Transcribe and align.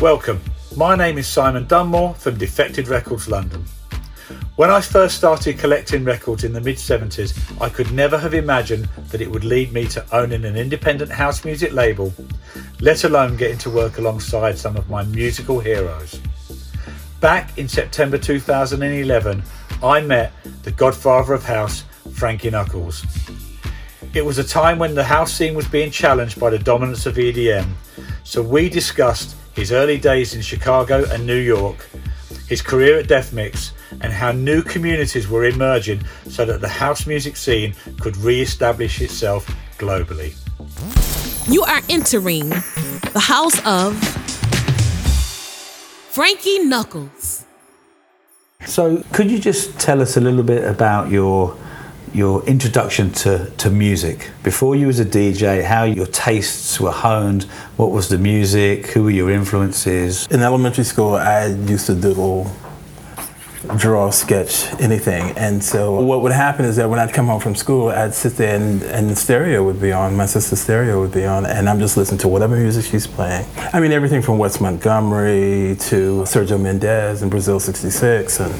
Welcome. 0.00 0.42
My 0.76 0.94
name 0.94 1.16
is 1.16 1.26
Simon 1.26 1.66
Dunmore 1.66 2.12
from 2.16 2.36
Defected 2.36 2.86
Records 2.86 3.28
London. 3.28 3.64
When 4.56 4.68
I 4.68 4.82
first 4.82 5.16
started 5.16 5.58
collecting 5.58 6.04
records 6.04 6.44
in 6.44 6.52
the 6.52 6.60
mid 6.60 6.76
70s, 6.76 7.32
I 7.62 7.70
could 7.70 7.90
never 7.92 8.18
have 8.18 8.34
imagined 8.34 8.90
that 9.08 9.22
it 9.22 9.30
would 9.30 9.42
lead 9.42 9.72
me 9.72 9.86
to 9.86 10.04
owning 10.14 10.44
an 10.44 10.54
independent 10.54 11.10
house 11.10 11.46
music 11.46 11.72
label, 11.72 12.12
let 12.78 13.04
alone 13.04 13.38
getting 13.38 13.56
to 13.56 13.70
work 13.70 13.96
alongside 13.96 14.58
some 14.58 14.76
of 14.76 14.90
my 14.90 15.02
musical 15.02 15.60
heroes. 15.60 16.20
Back 17.20 17.56
in 17.56 17.66
September 17.66 18.18
2011, 18.18 19.42
I 19.82 20.02
met 20.02 20.30
the 20.62 20.72
godfather 20.72 21.32
of 21.32 21.44
house, 21.44 21.84
Frankie 22.12 22.50
Knuckles. 22.50 23.02
It 24.12 24.26
was 24.26 24.36
a 24.36 24.44
time 24.44 24.78
when 24.78 24.94
the 24.94 25.04
house 25.04 25.32
scene 25.32 25.54
was 25.54 25.66
being 25.66 25.90
challenged 25.90 26.38
by 26.38 26.50
the 26.50 26.58
dominance 26.58 27.06
of 27.06 27.14
EDM, 27.14 27.66
so 28.24 28.42
we 28.42 28.68
discussed 28.68 29.36
his 29.56 29.72
early 29.72 29.98
days 29.98 30.34
in 30.34 30.42
Chicago 30.42 31.04
and 31.10 31.26
New 31.26 31.40
York, 31.40 31.88
his 32.46 32.60
career 32.60 32.98
at 32.98 33.08
Def 33.08 33.32
Mix, 33.32 33.72
and 34.02 34.12
how 34.12 34.30
new 34.30 34.62
communities 34.62 35.28
were 35.28 35.46
emerging 35.46 36.04
so 36.28 36.44
that 36.44 36.60
the 36.60 36.68
house 36.68 37.06
music 37.06 37.36
scene 37.36 37.74
could 37.98 38.16
re 38.18 38.42
establish 38.42 39.00
itself 39.00 39.46
globally. 39.78 40.34
You 41.50 41.62
are 41.62 41.80
entering 41.88 42.50
the 42.50 43.22
house 43.22 43.58
of 43.64 43.96
Frankie 46.12 46.58
Knuckles. 46.58 47.46
So, 48.66 49.02
could 49.12 49.30
you 49.30 49.38
just 49.38 49.78
tell 49.78 50.02
us 50.02 50.16
a 50.16 50.20
little 50.20 50.42
bit 50.42 50.64
about 50.64 51.10
your 51.10 51.56
your 52.16 52.42
introduction 52.46 53.10
to, 53.12 53.50
to 53.58 53.68
music 53.68 54.30
before 54.42 54.74
you 54.74 54.86
was 54.86 54.98
a 54.98 55.04
DJ, 55.04 55.62
how 55.62 55.84
your 55.84 56.06
tastes 56.06 56.80
were 56.80 56.90
honed, 56.90 57.42
what 57.76 57.90
was 57.90 58.08
the 58.08 58.16
music, 58.16 58.86
who 58.86 59.02
were 59.04 59.10
your 59.10 59.30
influences? 59.30 60.26
In 60.28 60.40
elementary 60.40 60.84
school, 60.84 61.16
I 61.16 61.48
used 61.48 61.84
to 61.86 61.94
doodle 61.94 62.50
draw, 63.76 64.10
sketch, 64.10 64.72
anything. 64.80 65.36
And 65.36 65.62
so 65.62 66.00
what 66.00 66.22
would 66.22 66.32
happen 66.32 66.64
is 66.64 66.76
that 66.76 66.88
when 66.88 66.98
I'd 66.98 67.12
come 67.12 67.26
home 67.26 67.40
from 67.40 67.54
school, 67.54 67.88
I'd 67.88 68.14
sit 68.14 68.36
there 68.36 68.56
and, 68.56 68.82
and 68.84 69.10
the 69.10 69.16
stereo 69.16 69.62
would 69.64 69.80
be 69.80 69.92
on, 69.92 70.16
my 70.16 70.26
sister's 70.26 70.60
stereo 70.60 71.00
would 71.00 71.12
be 71.12 71.26
on, 71.26 71.44
and 71.44 71.68
I'm 71.68 71.80
just 71.80 71.98
listening 71.98 72.18
to 72.20 72.28
whatever 72.28 72.56
music 72.56 72.86
she's 72.86 73.06
playing. 73.06 73.44
I 73.74 73.80
mean, 73.80 73.92
everything 73.92 74.22
from 74.22 74.38
Wes 74.38 74.58
Montgomery 74.58 75.76
to 75.80 76.22
Sergio 76.22 76.58
Mendes 76.58 77.20
and 77.20 77.30
Brazil 77.30 77.60
66 77.60 78.40
and, 78.40 78.54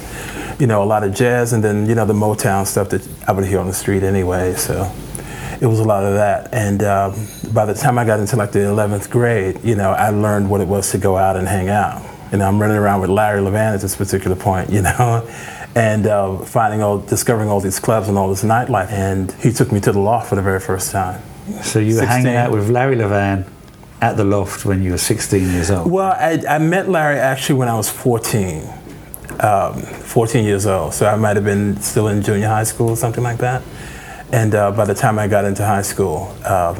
you 0.59 0.67
know, 0.67 0.83
a 0.83 0.85
lot 0.85 1.05
of 1.05 1.15
jazz 1.15 1.53
and 1.53 1.63
then, 1.63 1.89
you 1.89 1.95
know, 1.95 2.05
the 2.05 2.15
Motown 2.15 2.67
stuff 2.67 2.91
that 2.91 3.07
I 3.29 3.33
would 3.33 3.45
hear 3.45 3.59
on 3.59 3.67
the 3.67 3.75
street 3.75 4.03
anyway. 4.03 4.55
So 4.55 4.91
it 5.61 5.67
was 5.67 5.81
a 5.81 5.85
lot 5.85 6.05
of 6.05 6.15
that. 6.15 6.53
And 6.53 6.83
um, 6.83 7.29
by 7.53 7.67
the 7.67 7.75
time 7.75 7.99
I 7.99 8.05
got 8.05 8.21
into 8.21 8.37
like 8.37 8.53
the 8.53 8.61
11th 8.61 9.11
grade, 9.11 9.61
you 9.63 9.75
know, 9.75 9.91
I 9.91 10.11
learned 10.11 10.49
what 10.51 10.61
it 10.61 10.69
was 10.69 10.91
to 10.93 10.99
go 10.99 11.17
out 11.17 11.37
and 11.37 11.47
hang 11.47 11.69
out 11.69 12.03
and 12.33 12.43
I'm 12.43 12.61
running 12.61 12.77
around 12.77 13.01
with 13.01 13.11
Larry 13.11 13.41
Levan 13.41 13.75
at 13.75 13.81
this 13.81 13.97
particular 13.97 14.37
point, 14.37 14.71
you 14.71 14.83
know, 14.99 15.29
and 15.75 16.07
uh, 16.07 16.39
finding 16.39 16.83
all, 16.83 16.99
discovering 16.99 17.49
all 17.49 17.61
these 17.61 17.79
clubs 17.79 18.09
and 18.09 18.19
all 18.19 18.29
this 18.29 18.45
nightlife. 18.45 18.91
And 18.91 19.33
he 19.33 19.53
took 19.53 19.73
me 19.73 19.81
to 19.81 19.93
the 19.93 20.01
loft 20.01 20.29
for 20.29 20.35
the 20.35 20.43
very 20.43 20.61
first 20.61 20.91
time. 20.91 21.23
So 21.63 21.79
you 21.79 21.95
were 21.95 22.01
16. 22.01 22.09
hanging 22.09 22.35
out 22.35 22.51
with 22.51 22.69
Larry 22.71 22.97
Levan 22.97 23.49
at 24.01 24.17
the 24.17 24.25
loft 24.25 24.65
when 24.65 24.83
you 24.83 24.93
were 24.93 24.99
16 24.99 25.49
years 25.49 25.71
old? 25.71 25.91
Well, 25.91 26.13
I, 26.13 26.43
I 26.49 26.59
met 26.59 26.89
Larry 26.89 27.19
actually 27.19 27.59
when 27.59 27.69
I 27.69 27.77
was 27.77 27.89
14. 27.89 28.69
Um, 29.41 29.83
14 29.83 30.45
years 30.45 30.67
old, 30.67 30.95
so 30.95 31.07
I 31.07 31.17
might 31.17 31.37
have 31.37 31.45
been 31.45 31.79
still 31.81 32.09
in 32.09 32.23
junior 32.23 32.49
high 32.49 32.65
school 32.65 32.91
or 32.91 32.97
something 32.97 33.23
like 33.23 33.39
that. 33.39 33.63
And 34.33 34.55
uh, 34.55 34.73
by 34.73 34.87
the 34.87 34.95
time 34.95 35.19
I 35.19 35.29
got 35.29 35.45
into 35.45 35.65
high 35.65 35.83
school, 35.83 36.35
uh, 36.45 36.79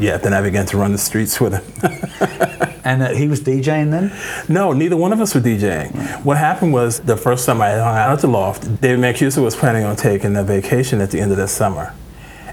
yeah, 0.00 0.16
then 0.16 0.32
I 0.32 0.42
began 0.42 0.66
to 0.66 0.76
run 0.76 0.92
the 0.92 0.98
streets 0.98 1.40
with 1.40 1.54
him. 1.54 2.68
And 2.84 3.02
uh, 3.02 3.10
he 3.10 3.28
was 3.28 3.40
DJing 3.40 3.90
then? 3.90 4.12
No, 4.48 4.72
neither 4.72 4.96
one 4.96 5.12
of 5.12 5.20
us 5.20 5.34
were 5.34 5.40
DJing. 5.40 5.94
Right. 5.94 6.24
What 6.24 6.36
happened 6.38 6.72
was 6.72 7.00
the 7.00 7.16
first 7.16 7.46
time 7.46 7.62
I 7.62 7.70
hung 7.70 7.96
out 7.96 8.12
at 8.12 8.20
the 8.20 8.26
loft, 8.26 8.80
David 8.80 8.98
Mancuso 8.98 9.42
was 9.42 9.54
planning 9.54 9.84
on 9.84 9.96
taking 9.96 10.36
a 10.36 10.42
vacation 10.42 11.00
at 11.00 11.10
the 11.10 11.20
end 11.20 11.30
of 11.30 11.36
the 11.36 11.48
summer. 11.48 11.94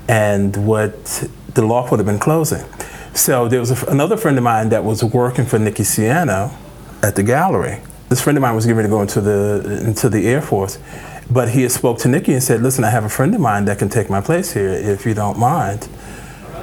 And 0.08 0.68
what 0.68 1.28
the 1.54 1.64
loft 1.64 1.92
would 1.92 2.00
have 2.00 2.06
been 2.06 2.20
closing. 2.20 2.64
So 3.14 3.48
there 3.48 3.60
was 3.60 3.72
a, 3.72 3.86
another 3.88 4.18
friend 4.18 4.38
of 4.38 4.44
mine 4.44 4.70
that 4.70 4.84
was 4.84 5.04
working 5.04 5.46
for 5.46 5.58
Nicky 5.58 5.84
Siano 5.84 6.54
at 7.02 7.16
the 7.16 7.24
gallery. 7.24 7.82
This 8.10 8.22
friend 8.22 8.38
of 8.38 8.42
mine 8.42 8.56
was 8.56 8.66
getting 8.66 8.78
ready 8.78 8.88
to 8.88 8.92
go 8.92 9.02
into 9.02 9.22
the, 9.22 9.84
into 9.86 10.10
the 10.10 10.28
Air 10.28 10.42
Force. 10.42 10.80
But 11.32 11.50
he 11.50 11.62
had 11.62 11.72
spoke 11.72 12.00
to 12.00 12.08
Nicky 12.08 12.34
and 12.34 12.42
said, 12.42 12.62
listen, 12.62 12.84
I 12.84 12.90
have 12.90 13.04
a 13.04 13.10
friend 13.10 13.36
of 13.36 13.42
mine 13.42 13.66
that 13.66 13.78
can 13.78 13.88
take 13.88 14.10
my 14.10 14.20
place 14.20 14.54
here 14.54 14.70
if 14.70 15.06
you 15.06 15.14
don't 15.14 15.38
mind 15.38 15.88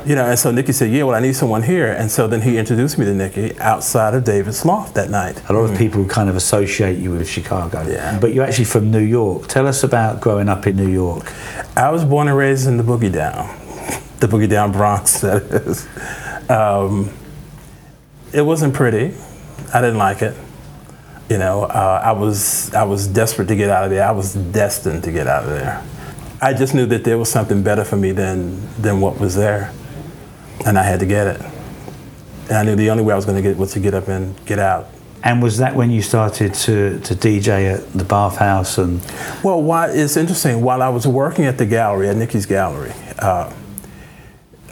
you 0.07 0.15
know, 0.15 0.25
and 0.25 0.39
so 0.39 0.53
Nicky 0.53 0.73
said, 0.73 0.93
yeah, 0.93 1.03
well, 1.03 1.17
I 1.17 1.21
need 1.21 1.35
someone 1.35 1.65
here. 1.65 1.89
And 1.89 2.09
so 2.09 2.29
then 2.29 2.41
he 2.41 2.59
introduced 2.59 2.97
me 2.97 3.05
to 3.07 3.13
Nicky 3.13 3.59
outside 3.59 4.15
of 4.15 4.23
David's 4.23 4.65
loft 4.65 4.95
that 4.95 5.11
night. 5.11 5.43
A 5.49 5.53
lot 5.53 5.69
mm. 5.69 5.73
of 5.73 5.79
people 5.79 6.05
kind 6.07 6.31
of 6.31 6.37
associate 6.37 6.99
you 6.99 7.11
with 7.11 7.29
Chicago. 7.29 7.83
Yeah. 7.83 8.17
But 8.21 8.33
you're 8.33 8.45
actually 8.45 8.67
from 8.67 8.93
New 8.93 9.01
York. 9.01 9.49
Tell 9.49 9.67
us 9.67 9.83
about 9.83 10.21
growing 10.21 10.49
up 10.49 10.65
in 10.69 10.77
New 10.77 10.89
York. 10.89 11.33
I 11.77 11.91
was 11.91 12.05
born 12.05 12.29
and 12.29 12.37
raised 12.37 12.69
in 12.69 12.77
the 12.77 12.85
Boogie 12.85 13.13
Down, 13.13 13.49
the 14.21 14.29
Boogie 14.29 14.49
Down 14.49 14.71
Bronx, 14.71 15.21
that 15.23 15.43
is. 15.43 15.89
Um, 16.49 17.13
it 18.33 18.43
wasn't 18.43 18.75
pretty. 18.75 19.13
I 19.75 19.81
didn't 19.81 19.99
like 19.99 20.23
it. 20.23 20.37
You 21.29 21.39
know, 21.39 21.65
uh, 21.65 22.01
I 22.05 22.13
was 22.13 22.73
I 22.75 22.85
was 22.85 23.07
desperate 23.09 23.49
to 23.49 23.57
get 23.57 23.71
out 23.71 23.85
of 23.85 23.91
there. 23.91 24.07
I 24.07 24.13
was 24.13 24.35
destined 24.35 25.05
to 25.05 25.13
get 25.13 25.27
out 25.27 25.45
of 25.45 25.51
there. 25.51 25.85
I 26.41 26.53
just 26.53 26.75
knew 26.75 26.87
that 26.87 27.03
there 27.05 27.19
was 27.19 27.31
something 27.31 27.63
better 27.63 27.85
for 27.85 27.97
me 27.97 28.13
than 28.13 28.69
than 28.81 29.01
what 29.01 29.19
was 29.19 29.35
there 29.35 29.73
and 30.65 30.79
I 30.79 30.83
had 30.83 31.01
to 31.01 31.07
get 31.07 31.27
it. 31.27 31.41
And 32.49 32.59
I 32.59 32.63
knew 32.65 32.77
the 32.77 32.91
only 32.91 33.03
way 33.03 33.13
I 33.13 33.17
was 33.17 33.25
going 33.25 33.37
to 33.37 33.43
get 33.43 33.53
it 33.53 33.57
was 33.57 33.73
to 33.73 33.81
get 33.81 33.95
up 33.95 34.09
and 34.09 34.35
get 34.47 34.59
out. 34.59 34.89
And 35.23 35.43
was 35.43 35.59
that 35.59 35.75
when 35.75 35.91
you 35.91 36.03
started 36.03 36.55
to, 36.55 37.01
to 37.01 37.15
DJ 37.15 37.75
at 37.75 37.93
the 37.93 38.05
bathhouse 38.05 38.79
and? 38.79 39.01
Well, 39.43 39.63
why, 39.63 39.91
it's 39.91 40.17
interesting. 40.17 40.61
While 40.63 40.83
I 40.83 40.89
was 40.89 41.07
working 41.07 41.47
at 41.47 41.59
the 41.59 41.67
gallery, 41.67 42.09
at 42.09 42.17
Nicky's 42.17 42.47
gallery, 42.47 42.93
uh, 43.19 43.53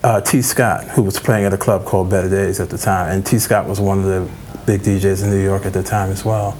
uh, 0.05 0.21
T. 0.21 0.43
Scott, 0.43 0.85
who 0.85 1.03
was 1.03 1.19
playing 1.19 1.47
at 1.47 1.53
a 1.53 1.59
club 1.59 1.85
called 1.85 2.11
Better 2.11 2.29
Days 2.29 2.61
at 2.61 2.71
the 2.71 2.79
time, 2.79 3.11
and 3.11 3.27
T. 3.27 3.39
Scott 3.39 3.67
was 3.67 3.81
one 3.81 3.99
of 3.99 4.05
the 4.05 4.31
big 4.67 4.83
DJs 4.83 5.25
in 5.25 5.31
New 5.31 5.43
York 5.43 5.67
at 5.67 5.73
the 5.73 5.83
time 5.83 6.11
as 6.11 6.25
well, 6.25 6.57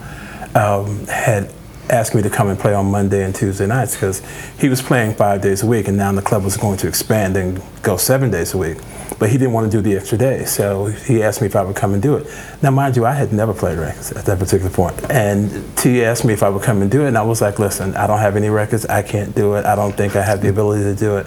um, 0.55 1.07
had 1.07 1.53
asked 1.91 2.15
me 2.15 2.23
to 2.23 2.31
come 2.31 2.49
and 2.49 2.59
play 2.59 2.75
on 2.75 2.87
Monday 2.87 3.25
and 3.25 3.35
Tuesday 3.35 3.67
nights 3.67 3.95
because 3.95 4.23
he 4.59 4.69
was 4.69 4.81
playing 4.81 5.15
five 5.15 5.43
days 5.43 5.63
a 5.63 5.67
week, 5.67 5.89
and 5.89 5.97
now 5.97 6.11
the 6.13 6.23
club 6.23 6.45
was 6.45 6.57
going 6.57 6.79
to 6.79 6.89
expand 6.89 7.37
and 7.37 7.63
go 7.83 7.97
seven 7.97 8.31
days 8.31 8.55
a 8.55 8.59
week 8.59 8.79
but 9.19 9.31
he 9.31 9.39
didn't 9.39 9.53
want 9.53 9.71
to 9.71 9.77
do 9.77 9.81
the 9.81 9.97
extra 9.97 10.19
day. 10.19 10.45
So 10.45 10.87
he 10.87 11.23
asked 11.23 11.41
me 11.41 11.47
if 11.47 11.57
I 11.57 11.63
would 11.63 11.77
come 11.77 11.95
and 11.95 12.03
do 12.03 12.17
it. 12.17 12.27
Now, 12.63 12.71
mind 12.71 12.97
you, 12.97 13.07
I 13.07 13.13
had 13.13 13.33
never 13.33 13.55
played 13.55 13.79
records 13.79 14.13
at 14.13 14.25
that 14.27 14.39
particular 14.39 14.71
point. 14.71 15.11
And 15.11 15.65
T 15.77 16.05
asked 16.05 16.25
me 16.25 16.33
if 16.33 16.43
I 16.43 16.49
would 16.49 16.63
come 16.63 16.83
and 16.83 16.91
do 16.91 17.05
it, 17.05 17.09
and 17.09 17.19
I 17.19 17.23
was 17.23 17.41
like, 17.41 17.59
listen, 17.59 17.95
I 17.97 18.07
don't 18.07 18.19
have 18.19 18.37
any 18.37 18.49
records. 18.49 18.87
I 18.87 19.03
can't 19.03 19.35
do 19.35 19.55
it. 19.55 19.65
I 19.65 19.75
don't 19.75 19.97
think 19.97 20.17
I 20.17 20.23
have 20.23 20.41
the 20.41 20.49
ability 20.49 20.85
to 20.85 20.95
do 20.95 21.17
it. 21.17 21.27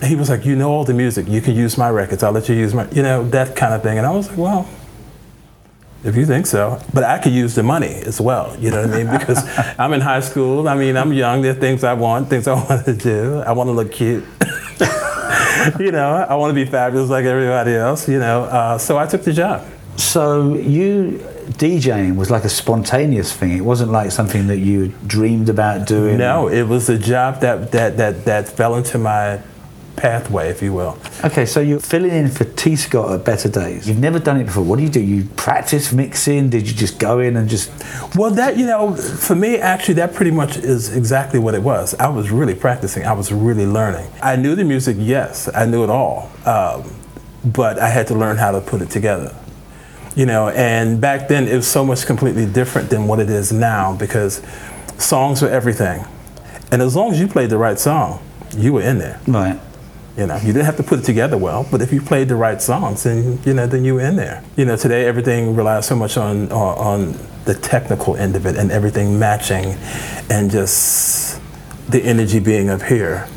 And 0.00 0.04
he 0.04 0.16
was 0.16 0.28
like, 0.28 0.44
you 0.44 0.56
know 0.56 0.70
all 0.70 0.84
the 0.84 0.94
music. 0.94 1.28
You 1.28 1.40
can 1.40 1.54
use 1.54 1.78
my 1.78 1.90
records. 1.90 2.22
I'll 2.22 2.32
let 2.32 2.48
you 2.48 2.54
use 2.54 2.74
my, 2.74 2.88
you 2.90 3.02
know, 3.02 3.28
that 3.30 3.56
kind 3.56 3.74
of 3.74 3.82
thing. 3.82 3.98
And 3.98 4.06
I 4.06 4.10
was 4.10 4.28
like, 4.28 4.38
well, 4.38 4.68
if 6.04 6.16
you 6.16 6.26
think 6.26 6.46
so. 6.46 6.80
But 6.94 7.04
I 7.04 7.18
could 7.18 7.32
use 7.32 7.54
the 7.54 7.62
money 7.62 7.94
as 8.06 8.20
well, 8.20 8.56
you 8.58 8.70
know 8.70 8.82
what 8.82 8.94
I 8.94 9.04
mean? 9.04 9.18
Because 9.18 9.42
I'm 9.78 9.92
in 9.92 10.00
high 10.00 10.20
school. 10.20 10.68
I 10.68 10.74
mean, 10.76 10.96
I'm 10.96 11.12
young. 11.12 11.42
There 11.42 11.52
are 11.52 11.54
things 11.54 11.84
I 11.84 11.94
want, 11.94 12.28
things 12.28 12.46
I 12.46 12.54
want 12.68 12.84
to 12.84 12.94
do. 12.94 13.40
I 13.40 13.52
want 13.52 13.68
to 13.68 13.72
look 13.72 13.92
cute. 13.92 14.24
you 15.80 15.92
know, 15.92 16.26
I 16.28 16.34
want 16.36 16.50
to 16.50 16.54
be 16.54 16.64
fabulous 16.64 17.10
like 17.10 17.24
everybody 17.24 17.74
else, 17.74 18.08
you 18.08 18.18
know. 18.18 18.44
Uh, 18.44 18.78
so 18.78 18.98
I 18.98 19.06
took 19.06 19.22
the 19.22 19.32
job. 19.32 19.66
So 19.96 20.54
you 20.54 21.18
DJing 21.58 22.16
was 22.16 22.30
like 22.30 22.44
a 22.44 22.48
spontaneous 22.48 23.32
thing. 23.32 23.56
It 23.56 23.62
wasn't 23.64 23.90
like 23.90 24.12
something 24.12 24.46
that 24.46 24.58
you 24.58 24.88
dreamed 25.06 25.48
about 25.48 25.88
doing. 25.88 26.18
No, 26.18 26.48
it 26.48 26.62
was 26.62 26.88
a 26.88 26.96
job 26.96 27.40
that 27.40 27.72
that 27.72 27.96
that 27.96 28.24
that 28.24 28.48
fell 28.48 28.76
into 28.76 28.98
my 28.98 29.40
pathway, 29.98 30.48
if 30.48 30.62
you 30.62 30.72
will. 30.72 30.96
Okay, 31.24 31.44
so 31.44 31.60
you're 31.60 31.80
filling 31.80 32.12
in 32.12 32.28
for 32.28 32.44
T 32.44 32.76
Scott 32.76 33.12
at 33.12 33.24
Better 33.24 33.48
Days. 33.48 33.88
You've 33.88 33.98
never 33.98 34.18
done 34.18 34.40
it 34.40 34.44
before. 34.44 34.62
What 34.62 34.78
do 34.78 34.84
you 34.84 34.88
do? 34.88 35.00
You 35.00 35.24
practice 35.36 35.92
mixing? 35.92 36.48
Did 36.48 36.68
you 36.68 36.74
just 36.74 36.98
go 36.98 37.18
in 37.18 37.36
and 37.36 37.48
just. 37.48 37.70
Well, 38.14 38.30
that, 38.30 38.56
you 38.56 38.64
know, 38.64 38.94
for 38.94 39.34
me, 39.34 39.56
actually, 39.56 39.94
that 39.94 40.14
pretty 40.14 40.30
much 40.30 40.56
is 40.56 40.94
exactly 40.96 41.40
what 41.40 41.54
it 41.54 41.62
was. 41.62 41.94
I 41.94 42.08
was 42.08 42.30
really 42.30 42.54
practicing, 42.54 43.04
I 43.04 43.12
was 43.12 43.32
really 43.32 43.66
learning. 43.66 44.10
I 44.22 44.36
knew 44.36 44.54
the 44.54 44.64
music, 44.64 44.96
yes, 44.98 45.50
I 45.54 45.66
knew 45.66 45.84
it 45.84 45.90
all. 45.90 46.30
Um, 46.46 46.94
but 47.44 47.78
I 47.78 47.88
had 47.88 48.06
to 48.08 48.14
learn 48.14 48.36
how 48.36 48.52
to 48.52 48.60
put 48.60 48.80
it 48.80 48.90
together. 48.90 49.34
You 50.14 50.26
know, 50.26 50.48
and 50.48 51.00
back 51.00 51.28
then 51.28 51.46
it 51.46 51.54
was 51.54 51.68
so 51.68 51.84
much 51.84 52.06
completely 52.06 52.46
different 52.46 52.90
than 52.90 53.06
what 53.06 53.20
it 53.20 53.30
is 53.30 53.52
now 53.52 53.94
because 53.96 54.42
songs 54.98 55.42
were 55.42 55.48
everything. 55.48 56.04
And 56.70 56.82
as 56.82 56.96
long 56.96 57.12
as 57.12 57.20
you 57.20 57.28
played 57.28 57.50
the 57.50 57.58
right 57.58 57.78
song, 57.78 58.20
you 58.56 58.72
were 58.72 58.82
in 58.82 58.98
there. 58.98 59.20
Right. 59.26 59.60
You 60.18 60.26
know, 60.26 60.36
you 60.36 60.52
didn't 60.52 60.64
have 60.64 60.76
to 60.78 60.82
put 60.82 60.98
it 60.98 61.04
together 61.04 61.38
well, 61.38 61.64
but 61.70 61.80
if 61.80 61.92
you 61.92 62.02
played 62.02 62.28
the 62.28 62.34
right 62.34 62.60
songs, 62.60 63.04
then 63.04 63.38
you 63.44 63.54
know, 63.54 63.68
then 63.68 63.84
you 63.84 63.94
were 63.94 64.00
in 64.00 64.16
there. 64.16 64.42
You 64.56 64.64
know, 64.64 64.76
today 64.76 65.06
everything 65.06 65.54
relies 65.54 65.86
so 65.86 65.94
much 65.94 66.16
on 66.16 66.50
on, 66.50 66.78
on 66.78 67.18
the 67.44 67.54
technical 67.54 68.16
end 68.16 68.34
of 68.34 68.44
it 68.44 68.56
and 68.56 68.72
everything 68.72 69.18
matching, 69.18 69.76
and 70.28 70.50
just 70.50 71.40
the 71.88 72.02
energy 72.02 72.40
being 72.40 72.68
up 72.68 72.82
here. 72.82 73.28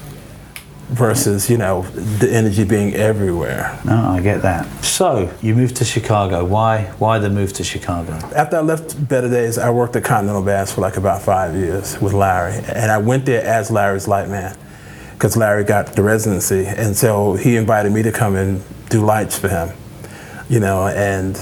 versus 0.92 1.50
you 1.50 1.57
know 1.57 1.83
the 2.19 2.30
energy 2.31 2.63
being 2.66 2.94
everywhere. 2.94 3.80
No, 3.86 3.95
I 4.10 4.22
get 4.22 4.42
that. 4.42 4.66
So 4.83 5.33
you 5.42 5.56
moved 5.56 5.78
to 5.78 5.86
Chicago. 5.86 6.44
Why? 6.44 6.86
Why 7.00 7.18
the 7.19 7.30
move 7.30 7.54
to 7.54 7.63
Chicago? 7.63 8.13
After 8.36 8.57
I 8.57 8.62
left 8.62 9.07
Better 9.07 9.30
Days, 9.30 9.57
I 9.57 9.69
worked 9.69 9.95
at 9.95 10.04
Continental 10.04 10.44
Baths 10.44 10.74
for 10.74 10.81
like 10.81 10.98
about 10.98 11.22
five 11.22 11.56
years 11.56 12.00
with 12.01 12.13
Larry, 12.13 12.56
and 12.68 12.92
I 12.92 12.98
went 12.98 13.25
there 13.25 13.44
as 13.44 13.72
Larry's 13.72 14.07
light 14.07 14.30
man 14.30 14.56
because 15.21 15.38
Larry 15.38 15.63
got 15.63 15.85
the 15.94 16.01
residency, 16.01 16.65
and 16.65 16.97
so 16.97 17.35
he 17.35 17.56
invited 17.56 17.91
me 17.91 18.01
to 18.01 18.12
come 18.12 18.35
and 18.35 18.59
do 18.89 19.06
lights 19.06 19.38
for 19.38 19.50
him. 19.50 19.69
You 20.50 20.59
know, 20.59 20.88
and 20.88 21.39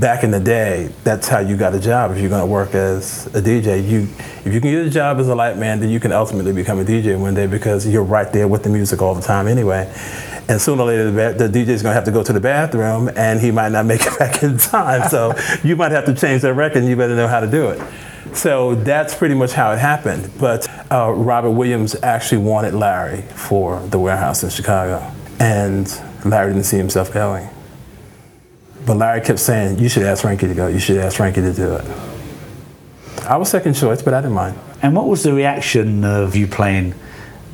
back 0.00 0.24
in 0.24 0.30
the 0.30 0.40
day, 0.40 0.88
that's 1.04 1.28
how 1.28 1.40
you 1.40 1.54
got 1.54 1.74
a 1.74 1.78
job. 1.78 2.10
If 2.10 2.20
you're 2.20 2.30
going 2.30 2.40
to 2.40 2.50
work 2.50 2.74
as 2.74 3.26
a 3.34 3.42
DJ, 3.42 3.86
you 3.86 4.08
if 4.46 4.54
you 4.54 4.62
can 4.62 4.70
get 4.70 4.86
a 4.86 4.88
job 4.88 5.18
as 5.18 5.28
a 5.28 5.34
light 5.34 5.58
man, 5.58 5.78
then 5.78 5.90
you 5.90 6.00
can 6.00 6.10
ultimately 6.10 6.54
become 6.54 6.78
a 6.78 6.84
DJ 6.84 7.20
one 7.20 7.34
day 7.34 7.46
because 7.46 7.86
you're 7.86 8.02
right 8.02 8.32
there 8.32 8.48
with 8.48 8.62
the 8.62 8.70
music 8.70 9.02
all 9.02 9.14
the 9.14 9.20
time 9.20 9.46
anyway. 9.46 9.92
And 10.48 10.58
sooner 10.58 10.80
or 10.80 10.86
later, 10.86 11.10
the, 11.10 11.48
the 11.48 11.60
is 11.60 11.82
going 11.82 11.90
to 11.90 11.94
have 11.94 12.06
to 12.06 12.10
go 12.10 12.24
to 12.24 12.32
the 12.32 12.40
bathroom, 12.40 13.10
and 13.14 13.38
he 13.40 13.50
might 13.50 13.72
not 13.72 13.84
make 13.92 14.06
it 14.06 14.18
back 14.18 14.42
in 14.42 14.56
time. 14.56 15.06
So 15.10 15.34
you 15.62 15.76
might 15.76 15.92
have 15.92 16.06
to 16.06 16.14
change 16.14 16.40
that 16.42 16.54
record, 16.54 16.78
and 16.78 16.88
you 16.88 16.96
better 16.96 17.14
know 17.14 17.28
how 17.28 17.40
to 17.40 17.46
do 17.46 17.68
it. 17.68 17.82
So 18.34 18.74
that's 18.76 19.14
pretty 19.14 19.34
much 19.34 19.52
how 19.52 19.72
it 19.72 19.78
happened. 19.78 20.30
But 20.38 20.68
uh, 20.92 21.10
Robert 21.12 21.50
Williams 21.50 21.96
actually 22.02 22.38
wanted 22.42 22.74
Larry 22.74 23.22
for 23.22 23.80
the 23.80 23.98
warehouse 23.98 24.42
in 24.44 24.50
Chicago, 24.50 25.10
and 25.40 25.86
Larry 26.24 26.52
didn't 26.52 26.66
see 26.66 26.76
himself 26.76 27.12
going. 27.12 27.48
But 28.86 28.96
Larry 28.96 29.20
kept 29.20 29.38
saying, 29.40 29.78
You 29.78 29.88
should 29.88 30.04
ask 30.04 30.22
Frankie 30.22 30.46
to 30.48 30.54
go. 30.54 30.66
You 30.68 30.78
should 30.78 30.98
ask 30.98 31.16
Frankie 31.16 31.40
to 31.42 31.52
do 31.52 31.74
it. 31.74 31.84
I 33.24 33.36
was 33.36 33.50
second 33.50 33.74
choice, 33.74 34.00
but 34.02 34.14
I 34.14 34.20
didn't 34.20 34.34
mind. 34.34 34.58
And 34.82 34.94
what 34.96 35.06
was 35.06 35.22
the 35.22 35.32
reaction 35.34 36.04
of 36.04 36.34
you 36.36 36.46
playing 36.46 36.94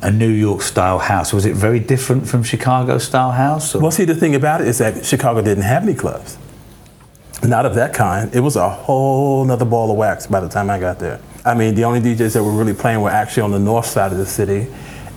a 0.01 0.11
New 0.11 0.29
York 0.29 0.61
style 0.61 0.99
house? 0.99 1.33
Was 1.33 1.45
it 1.45 1.55
very 1.55 1.79
different 1.79 2.27
from 2.29 2.43
Chicago 2.43 2.97
style 2.99 3.31
house? 3.31 3.73
or- 3.75 3.81
Well, 3.81 3.91
see, 3.91 4.05
the 4.05 4.15
thing 4.15 4.35
about 4.35 4.61
it 4.61 4.67
is 4.67 4.77
that 4.77 5.03
Chicago 5.05 5.41
didn't 5.41 5.63
have 5.63 5.83
any 5.83 5.95
clubs. 5.95 6.37
Not 7.47 7.65
of 7.65 7.75
that 7.75 7.93
kind. 7.93 8.33
It 8.33 8.39
was 8.39 8.55
a 8.55 8.67
whole 8.69 9.45
nother 9.45 9.65
ball 9.65 9.91
of 9.91 9.97
wax 9.97 10.25
by 10.25 10.39
the 10.39 10.49
time 10.49 10.69
I 10.69 10.79
got 10.79 10.97
there. 10.97 11.19
I 11.45 11.53
mean, 11.53 11.75
the 11.75 11.83
only 11.83 11.99
DJs 11.99 12.33
that 12.33 12.43
were 12.43 12.51
really 12.51 12.73
playing 12.73 13.01
were 13.01 13.09
actually 13.09 13.43
on 13.43 13.51
the 13.51 13.59
north 13.59 13.85
side 13.85 14.11
of 14.11 14.17
the 14.17 14.25
city, 14.25 14.67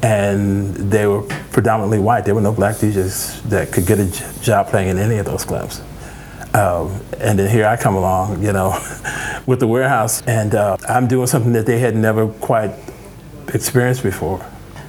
and 0.02 0.74
they 0.74 1.06
were 1.06 1.22
predominantly 1.52 1.98
white. 1.98 2.26
There 2.26 2.34
were 2.34 2.42
no 2.42 2.52
black 2.52 2.76
DJs 2.76 3.44
that 3.44 3.72
could 3.72 3.86
get 3.86 3.98
a 3.98 4.40
job 4.42 4.68
playing 4.68 4.88
in 4.88 4.98
any 4.98 5.16
of 5.16 5.24
those 5.24 5.44
clubs. 5.44 5.80
Um, 6.52 7.00
and 7.18 7.38
then 7.38 7.50
here 7.50 7.66
I 7.66 7.76
come 7.76 7.94
along, 7.94 8.42
you 8.42 8.52
know, 8.52 8.70
with 9.46 9.60
the 9.60 9.66
warehouse, 9.66 10.20
and 10.22 10.54
uh, 10.54 10.76
I'm 10.86 11.08
doing 11.08 11.26
something 11.26 11.52
that 11.52 11.64
they 11.64 11.78
had 11.78 11.96
never 11.96 12.28
quite 12.28 12.72
experienced 13.54 14.02
before. 14.02 14.44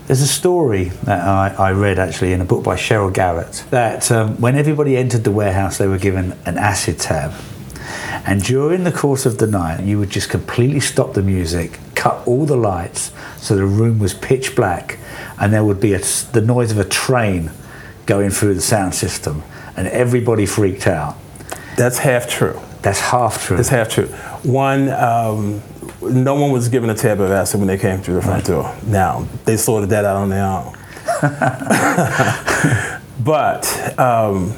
There's 0.09 0.23
a 0.23 0.27
story 0.27 0.85
that 1.03 1.21
I, 1.21 1.49
I 1.49 1.71
read 1.73 1.99
actually 1.99 2.33
in 2.33 2.41
a 2.41 2.43
book 2.43 2.63
by 2.63 2.75
Sheryl 2.75 3.13
Garratt 3.13 3.69
that 3.69 4.11
um, 4.11 4.41
when 4.41 4.55
everybody 4.55 4.97
entered 4.97 5.23
the 5.23 5.29
warehouse, 5.29 5.77
they 5.77 5.85
were 5.85 5.99
given 5.99 6.35
an 6.47 6.57
acid 6.57 6.97
tab. 6.97 7.31
And 8.25 8.43
during 8.43 8.85
the 8.85 8.91
course 8.91 9.27
of 9.27 9.37
the 9.37 9.45
night, 9.45 9.83
you 9.83 9.99
would 9.99 10.09
just 10.09 10.27
completely 10.27 10.79
stop 10.79 11.13
the 11.13 11.21
music, 11.21 11.79
cut 11.93 12.27
all 12.27 12.47
the 12.47 12.57
lights 12.57 13.11
so 13.37 13.55
the 13.55 13.67
room 13.67 13.99
was 13.99 14.15
pitch 14.15 14.55
black, 14.55 14.97
and 15.39 15.53
there 15.53 15.63
would 15.63 15.79
be 15.79 15.93
a, 15.93 15.99
the 15.99 16.41
noise 16.41 16.71
of 16.71 16.79
a 16.79 16.85
train 16.85 17.51
going 18.07 18.31
through 18.31 18.55
the 18.55 18.61
sound 18.61 18.95
system, 18.95 19.43
and 19.77 19.87
everybody 19.89 20.47
freaked 20.47 20.87
out. 20.87 21.17
That's 21.77 21.99
half 21.99 22.27
true. 22.27 22.59
That's 22.81 22.99
half 22.99 23.45
true. 23.45 23.57
That's 23.57 23.69
half 23.69 23.89
true. 23.89 24.07
One, 24.41 24.89
um, 24.89 25.61
no 26.01 26.35
one 26.35 26.51
was 26.51 26.69
given 26.69 26.89
a 26.89 26.95
tab 26.95 27.19
of 27.19 27.31
acid 27.31 27.59
when 27.59 27.67
they 27.67 27.77
came 27.77 27.99
through 27.99 28.15
the 28.15 28.21
front 28.21 28.45
door. 28.45 28.75
Now, 28.85 29.27
they 29.45 29.57
sorted 29.57 29.89
that 29.89 30.05
out 30.05 30.15
on 30.15 30.29
their 30.29 30.45
own. 30.45 30.75
but 33.23 33.99
um, 33.99 34.53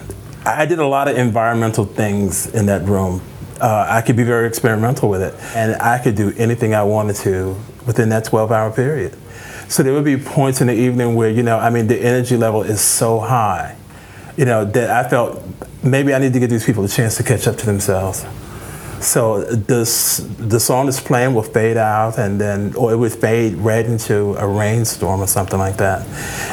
I 0.45 0.65
did 0.65 0.79
a 0.79 0.85
lot 0.85 1.07
of 1.07 1.17
environmental 1.17 1.85
things 1.85 2.47
in 2.47 2.67
that 2.67 2.83
room. 2.83 3.21
Uh, 3.59 3.85
I 3.87 4.01
could 4.01 4.15
be 4.15 4.23
very 4.23 4.47
experimental 4.47 5.09
with 5.09 5.21
it, 5.21 5.35
and 5.55 5.79
I 5.81 5.99
could 5.99 6.15
do 6.15 6.33
anything 6.37 6.73
I 6.73 6.83
wanted 6.83 7.15
to 7.17 7.55
within 7.85 8.09
that 8.09 8.25
12 8.25 8.51
hour 8.51 8.71
period. 8.71 9.15
So 9.67 9.83
there 9.83 9.93
would 9.93 10.03
be 10.03 10.17
points 10.17 10.61
in 10.61 10.67
the 10.67 10.73
evening 10.73 11.15
where, 11.15 11.29
you 11.29 11.43
know, 11.43 11.57
I 11.57 11.69
mean, 11.69 11.87
the 11.87 11.97
energy 11.97 12.37
level 12.37 12.63
is 12.63 12.81
so 12.81 13.19
high, 13.19 13.75
you 14.35 14.45
know, 14.45 14.65
that 14.65 14.89
I 14.89 15.09
felt 15.09 15.41
maybe 15.83 16.13
I 16.13 16.19
need 16.19 16.33
to 16.33 16.39
give 16.39 16.49
these 16.49 16.65
people 16.65 16.83
a 16.83 16.87
chance 16.87 17.17
to 17.17 17.23
catch 17.23 17.47
up 17.47 17.57
to 17.57 17.65
themselves. 17.65 18.25
So 19.01 19.43
this, 19.43 20.17
the 20.37 20.59
song 20.59 20.87
is 20.87 20.99
playing 20.99 21.33
will 21.33 21.41
fade 21.41 21.77
out, 21.77 22.19
and 22.19 22.39
then 22.39 22.75
or 22.75 22.93
it 22.93 22.97
would 22.97 23.11
fade 23.11 23.55
right 23.55 23.85
into 23.85 24.35
a 24.35 24.47
rainstorm 24.47 25.21
or 25.21 25.27
something 25.27 25.57
like 25.57 25.77
that, 25.77 26.05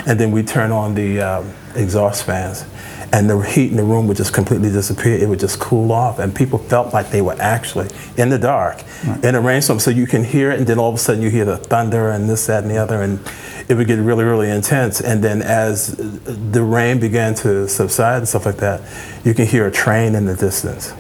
and 0.07 0.19
then 0.19 0.33
we 0.33 0.43
turn 0.43 0.73
on 0.73 0.95
the 0.95 1.21
um, 1.21 1.53
exhaust 1.75 2.25
fans, 2.25 2.65
and 3.13 3.29
the 3.29 3.39
heat 3.41 3.71
in 3.71 3.77
the 3.77 3.85
room 3.85 4.07
would 4.09 4.17
just 4.17 4.33
completely 4.33 4.71
disappear. 4.71 5.19
It 5.19 5.29
would 5.29 5.41
just 5.41 5.61
cool 5.61 5.93
off, 5.93 6.19
and 6.19 6.35
people 6.35 6.59
felt 6.59 6.95
like 6.95 7.11
they 7.11 7.21
were 7.21 7.37
actually 7.39 7.89
in 8.17 8.31
the 8.31 8.39
dark, 8.39 8.83
in 9.23 9.35
a 9.35 9.41
rainstorm. 9.41 9.79
So 9.79 9.91
you 9.91 10.07
can 10.07 10.25
hear 10.25 10.51
it, 10.51 10.59
and 10.59 10.67
then 10.67 10.79
all 10.79 10.89
of 10.89 10.95
a 10.95 10.99
sudden 10.99 11.23
you 11.23 11.29
hear 11.29 11.45
the 11.45 11.59
thunder 11.59 12.11
and 12.11 12.31
this, 12.31 12.47
that, 12.47 12.63
and 12.63 12.71
the 12.71 12.79
other, 12.79 13.03
and 13.03 13.21
it 13.69 13.75
would 13.75 13.87
get 13.87 13.99
really, 13.99 14.25
really 14.25 14.51
intense. 14.51 15.03
And 15.03 15.23
then 15.23 15.43
as 15.43 15.95
the 15.97 16.63
rain 16.63 16.99
began 16.99 17.35
to 17.37 17.69
subside 17.69 18.19
and 18.19 18.29
stuff 18.29 18.47
like 18.47 18.57
that, 18.57 18.81
you 19.23 19.35
can 19.35 19.47
hear 19.47 19.67
a 19.67 19.71
train 19.71 20.15
in 20.15 20.25
the 20.25 20.35
distance. 20.35 20.95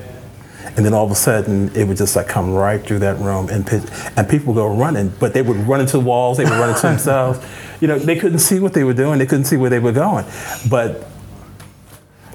And 0.79 0.87
then 0.87 0.95
all 0.95 1.05
of 1.05 1.11
a 1.11 1.17
sudden, 1.17 1.75
it 1.75 1.89
would 1.89 1.97
just 1.97 2.15
like 2.15 2.29
come 2.29 2.55
right 2.55 2.81
through 2.81 3.01
that 3.01 3.19
room, 3.19 3.49
and 3.49 3.67
pitch, 3.67 3.83
and 4.17 4.29
people 4.29 4.55
go 4.55 4.73
running, 4.73 5.13
but 5.19 5.35
they 5.35 5.43
would 5.43 5.57
run 5.67 5.81
into 5.81 5.95
the 5.95 6.05
walls, 6.05 6.39
they 6.39 6.45
would 6.45 6.53
run 6.53 6.69
into 6.69 6.83
themselves. 6.87 7.45
You 7.81 7.89
know, 7.89 7.99
they 7.99 8.15
couldn't 8.15 8.39
see 8.39 8.61
what 8.61 8.75
they 8.75 8.85
were 8.85 8.95
doing, 8.95 9.19
they 9.19 9.27
couldn't 9.27 9.47
see 9.47 9.57
where 9.57 9.71
they 9.71 9.81
were 9.81 9.91
going. 9.91 10.25
But 10.71 11.05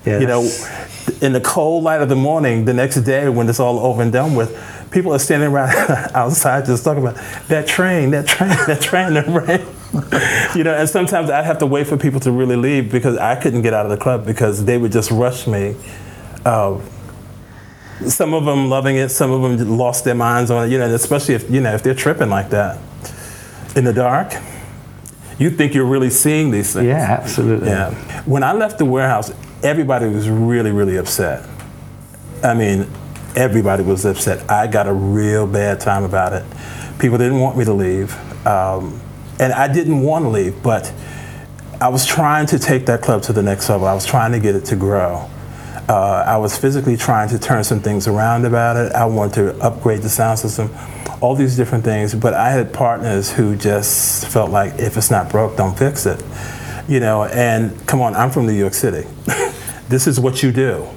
Yeah, 0.05 0.19
you 0.19 0.27
know, 0.27 0.41
in 1.21 1.31
the 1.31 1.39
cold 1.39 1.85
light 1.85 2.01
of 2.01 2.09
the 2.09 2.17
morning, 2.17 2.65
the 2.65 2.73
next 2.73 2.97
day 3.03 3.29
when 3.29 3.47
it's 3.47 3.61
all 3.61 3.79
over 3.79 4.01
and 4.01 4.11
done 4.11 4.35
with, 4.35 4.51
people 4.91 5.13
are 5.13 5.19
standing 5.19 5.47
around 5.47 5.73
outside 6.13 6.65
just 6.65 6.83
talking 6.83 7.01
about 7.01 7.15
that 7.47 7.65
train, 7.65 8.11
that 8.11 8.27
train, 8.27 8.49
that 8.49 8.81
train, 8.81 9.13
that 9.13 9.27
rain. 9.29 9.65
you 10.53 10.65
know, 10.65 10.73
and 10.75 10.89
sometimes 10.89 11.29
I'd 11.29 11.45
have 11.45 11.59
to 11.59 11.65
wait 11.65 11.87
for 11.87 11.95
people 11.95 12.19
to 12.19 12.31
really 12.33 12.57
leave 12.57 12.91
because 12.91 13.17
I 13.17 13.37
couldn't 13.37 13.61
get 13.61 13.73
out 13.73 13.85
of 13.85 13.89
the 13.89 13.97
club 13.97 14.25
because 14.25 14.65
they 14.65 14.77
would 14.77 14.91
just 14.91 15.11
rush 15.11 15.47
me. 15.47 15.77
Uh, 16.43 16.81
some 18.09 18.33
of 18.33 18.45
them 18.45 18.69
loving 18.69 18.97
it, 18.97 19.09
some 19.09 19.31
of 19.31 19.41
them 19.41 19.77
lost 19.77 20.03
their 20.03 20.15
minds 20.15 20.51
on 20.51 20.67
it. 20.67 20.71
You 20.71 20.79
know, 20.79 20.93
especially 20.93 21.35
if 21.35 21.49
you 21.49 21.61
know 21.61 21.73
if 21.73 21.83
they're 21.83 21.95
tripping 21.95 22.29
like 22.29 22.49
that 22.49 22.79
in 23.75 23.83
the 23.83 23.93
dark. 23.93 24.33
You 25.39 25.49
think 25.49 25.73
you're 25.73 25.85
really 25.85 26.11
seeing 26.11 26.51
these 26.51 26.73
things. 26.73 26.85
yeah, 26.85 27.17
absolutely. 27.19 27.67
Yeah. 27.67 27.91
When 28.23 28.43
I 28.43 28.53
left 28.53 28.77
the 28.77 28.85
warehouse, 28.85 29.33
everybody 29.63 30.07
was 30.07 30.29
really, 30.29 30.71
really 30.71 30.97
upset. 30.97 31.49
I 32.43 32.53
mean, 32.53 32.87
everybody 33.35 33.83
was 33.83 34.05
upset. 34.05 34.49
I 34.49 34.67
got 34.67 34.87
a 34.87 34.93
real 34.93 35.47
bad 35.47 35.79
time 35.79 36.03
about 36.03 36.33
it. 36.33 36.45
People 36.99 37.17
didn't 37.17 37.39
want 37.39 37.57
me 37.57 37.65
to 37.65 37.73
leave. 37.73 38.15
Um, 38.45 39.01
and 39.39 39.51
I 39.53 39.71
didn't 39.71 40.01
want 40.01 40.25
to 40.25 40.29
leave, 40.29 40.61
but 40.61 40.93
I 41.81 41.87
was 41.87 42.05
trying 42.05 42.45
to 42.47 42.59
take 42.59 42.85
that 42.85 43.01
club 43.01 43.23
to 43.23 43.33
the 43.33 43.41
next 43.41 43.69
level. 43.69 43.87
I 43.87 43.93
was 43.93 44.05
trying 44.05 44.31
to 44.33 44.39
get 44.39 44.55
it 44.55 44.65
to 44.65 44.75
grow. 44.75 45.29
Uh, 45.89 46.23
I 46.25 46.37
was 46.37 46.57
physically 46.57 46.95
trying 46.95 47.29
to 47.29 47.39
turn 47.39 47.63
some 47.63 47.81
things 47.81 48.07
around 48.07 48.45
about 48.45 48.77
it. 48.77 48.93
I 48.93 49.05
wanted 49.05 49.33
to 49.35 49.61
upgrade 49.61 50.01
the 50.01 50.09
sound 50.09 50.39
system, 50.39 50.69
all 51.21 51.35
these 51.35 51.57
different 51.57 51.83
things. 51.83 52.15
But 52.15 52.33
I 52.33 52.51
had 52.51 52.73
partners 52.73 53.31
who 53.31 53.55
just 53.55 54.27
felt 54.27 54.49
like 54.49 54.79
if 54.79 54.95
it's 54.97 55.11
not 55.11 55.29
broke, 55.29 55.57
don't 55.57 55.77
fix 55.77 56.05
it. 56.05 56.23
You 56.87 56.99
know, 56.99 57.25
and 57.25 57.85
come 57.87 58.01
on, 58.01 58.15
I'm 58.15 58.29
from 58.29 58.45
New 58.45 58.53
York 58.53 58.73
City. 58.73 59.07
this 59.89 60.07
is 60.07 60.19
what 60.19 60.41
you 60.41 60.51
do. 60.51 60.87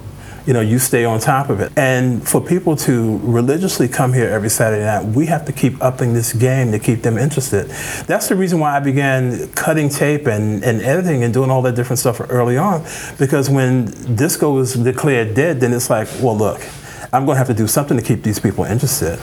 You 0.47 0.53
know, 0.53 0.61
you 0.61 0.79
stay 0.79 1.05
on 1.05 1.19
top 1.19 1.51
of 1.51 1.61
it. 1.61 1.73
And 1.77 2.27
for 2.27 2.41
people 2.41 2.77
to 2.77 3.19
religiously 3.19 3.89
come 3.89 4.13
here 4.13 4.29
every 4.29 4.49
Saturday 4.49 4.85
night, 4.85 5.05
we 5.05 5.27
have 5.27 5.45
to 5.47 5.53
keep 5.53 5.83
upping 5.83 6.15
this 6.15 6.33
game 6.33 6.71
to 6.71 6.79
keep 6.79 7.03
them 7.03 7.19
interested. 7.19 7.69
That's 8.07 8.29
the 8.29 8.37
reason 8.37 8.61
why 8.61 8.77
I 8.77 8.81
began 8.81 9.49
cutting 9.53 9.89
tape 9.89 10.27
and, 10.27 10.63
and 10.63 10.81
editing 10.83 11.25
and 11.25 11.35
doing 11.35 11.51
all 11.51 11.63
that 11.63 11.75
different 11.75 11.99
stuff 11.99 12.21
early 12.31 12.57
on. 12.57 12.85
Because 13.19 13.51
when 13.51 13.87
disco 14.15 14.53
was 14.53 14.75
declared 14.75 15.35
dead, 15.35 15.59
then 15.59 15.73
it's 15.73 15.91
like, 15.91 16.09
well, 16.23 16.37
look, 16.37 16.61
I'm 17.13 17.25
going 17.25 17.35
to 17.35 17.39
have 17.39 17.49
to 17.49 17.55
do 17.55 17.67
something 17.67 17.97
to 17.97 18.03
keep 18.03 18.23
these 18.23 18.39
people 18.39 18.65
interested. 18.65 19.19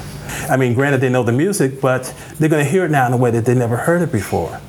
I 0.50 0.58
mean, 0.58 0.74
granted, 0.74 1.00
they 1.00 1.10
know 1.10 1.24
the 1.24 1.32
music, 1.32 1.80
but 1.80 2.13
they're 2.38 2.50
going 2.50 2.65
to 2.65 2.70
hear 2.70 2.86
it 2.86 2.92
now 2.92 3.08
in 3.08 3.13
a 3.13 3.18
way 3.18 3.32
that 3.32 3.46
they 3.46 3.56
never 3.56 3.77
heard 3.77 4.01
it 4.01 4.12
before. 4.12 4.60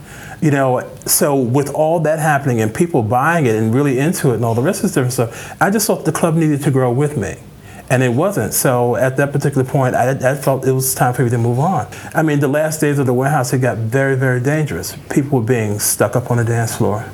You 0.45 0.51
know, 0.51 0.87
so 1.07 1.35
with 1.35 1.71
all 1.73 2.01
that 2.01 2.19
happening 2.19 2.61
and 2.61 2.75
people 2.75 3.03
buying 3.03 3.47
it 3.47 3.57
and 3.57 3.75
really 3.75 3.99
into 3.99 4.33
it 4.33 4.35
and 4.35 4.45
all 4.45 4.55
the 4.55 4.61
rest 4.61 4.81
of 4.81 4.83
this 4.83 4.93
different 4.93 5.15
stuff, 5.15 5.57
I 5.59 5.71
just 5.71 5.87
thought 5.87 6.05
the 6.05 6.13
club 6.13 6.35
needed 6.35 6.61
to 6.65 6.71
grow 6.71 6.93
with 6.93 7.17
me. 7.17 7.37
And 7.89 8.03
it 8.03 8.11
wasn't. 8.11 8.53
So 8.53 8.95
at 8.97 9.17
that 9.17 9.33
particular 9.33 9.65
point, 9.65 9.95
I, 9.95 10.11
I 10.11 10.35
felt 10.35 10.67
it 10.67 10.73
was 10.73 10.95
time 10.95 11.15
for 11.15 11.23
me 11.23 11.31
to 11.31 11.39
move 11.39 11.59
on. 11.59 11.89
I 12.15 12.23
mean, 12.23 12.41
the 12.41 12.49
last 12.49 12.79
days 12.79 12.99
of 12.99 13.07
the 13.07 13.15
warehouse, 13.15 13.55
it 13.55 13.61
got 13.61 13.79
very, 13.79 14.17
very 14.17 14.39
dangerous. 14.39 14.95
People 15.09 15.41
were 15.41 15.47
being 15.47 15.79
stuck 15.79 16.15
up 16.15 16.31
on 16.31 16.37
the 16.37 16.45
dance 16.45 16.77
floor. 16.77 17.11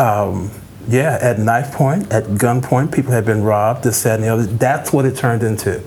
Um, 0.00 0.50
yeah, 0.88 1.16
at 1.20 1.38
knife 1.38 1.70
point, 1.70 2.12
at 2.12 2.24
gunpoint, 2.24 2.92
people 2.92 3.12
had 3.12 3.24
been 3.24 3.44
robbed, 3.44 3.84
this, 3.84 4.02
that, 4.02 4.16
and 4.16 4.24
the 4.24 4.30
other. 4.30 4.46
That's 4.46 4.92
what 4.92 5.04
it 5.04 5.16
turned 5.16 5.44
into. 5.44 5.80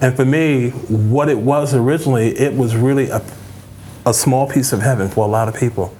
And 0.00 0.16
for 0.16 0.24
me, 0.24 0.70
what 0.70 1.28
it 1.28 1.38
was 1.38 1.72
originally, 1.72 2.36
it 2.36 2.52
was 2.52 2.74
really 2.74 3.10
a, 3.10 3.24
a 4.04 4.12
small 4.12 4.50
piece 4.50 4.72
of 4.72 4.80
heaven 4.80 5.08
for 5.08 5.24
a 5.24 5.28
lot 5.28 5.46
of 5.46 5.54
people. 5.54 5.96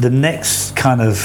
The 0.00 0.10
next 0.10 0.74
kind 0.76 1.02
of 1.02 1.18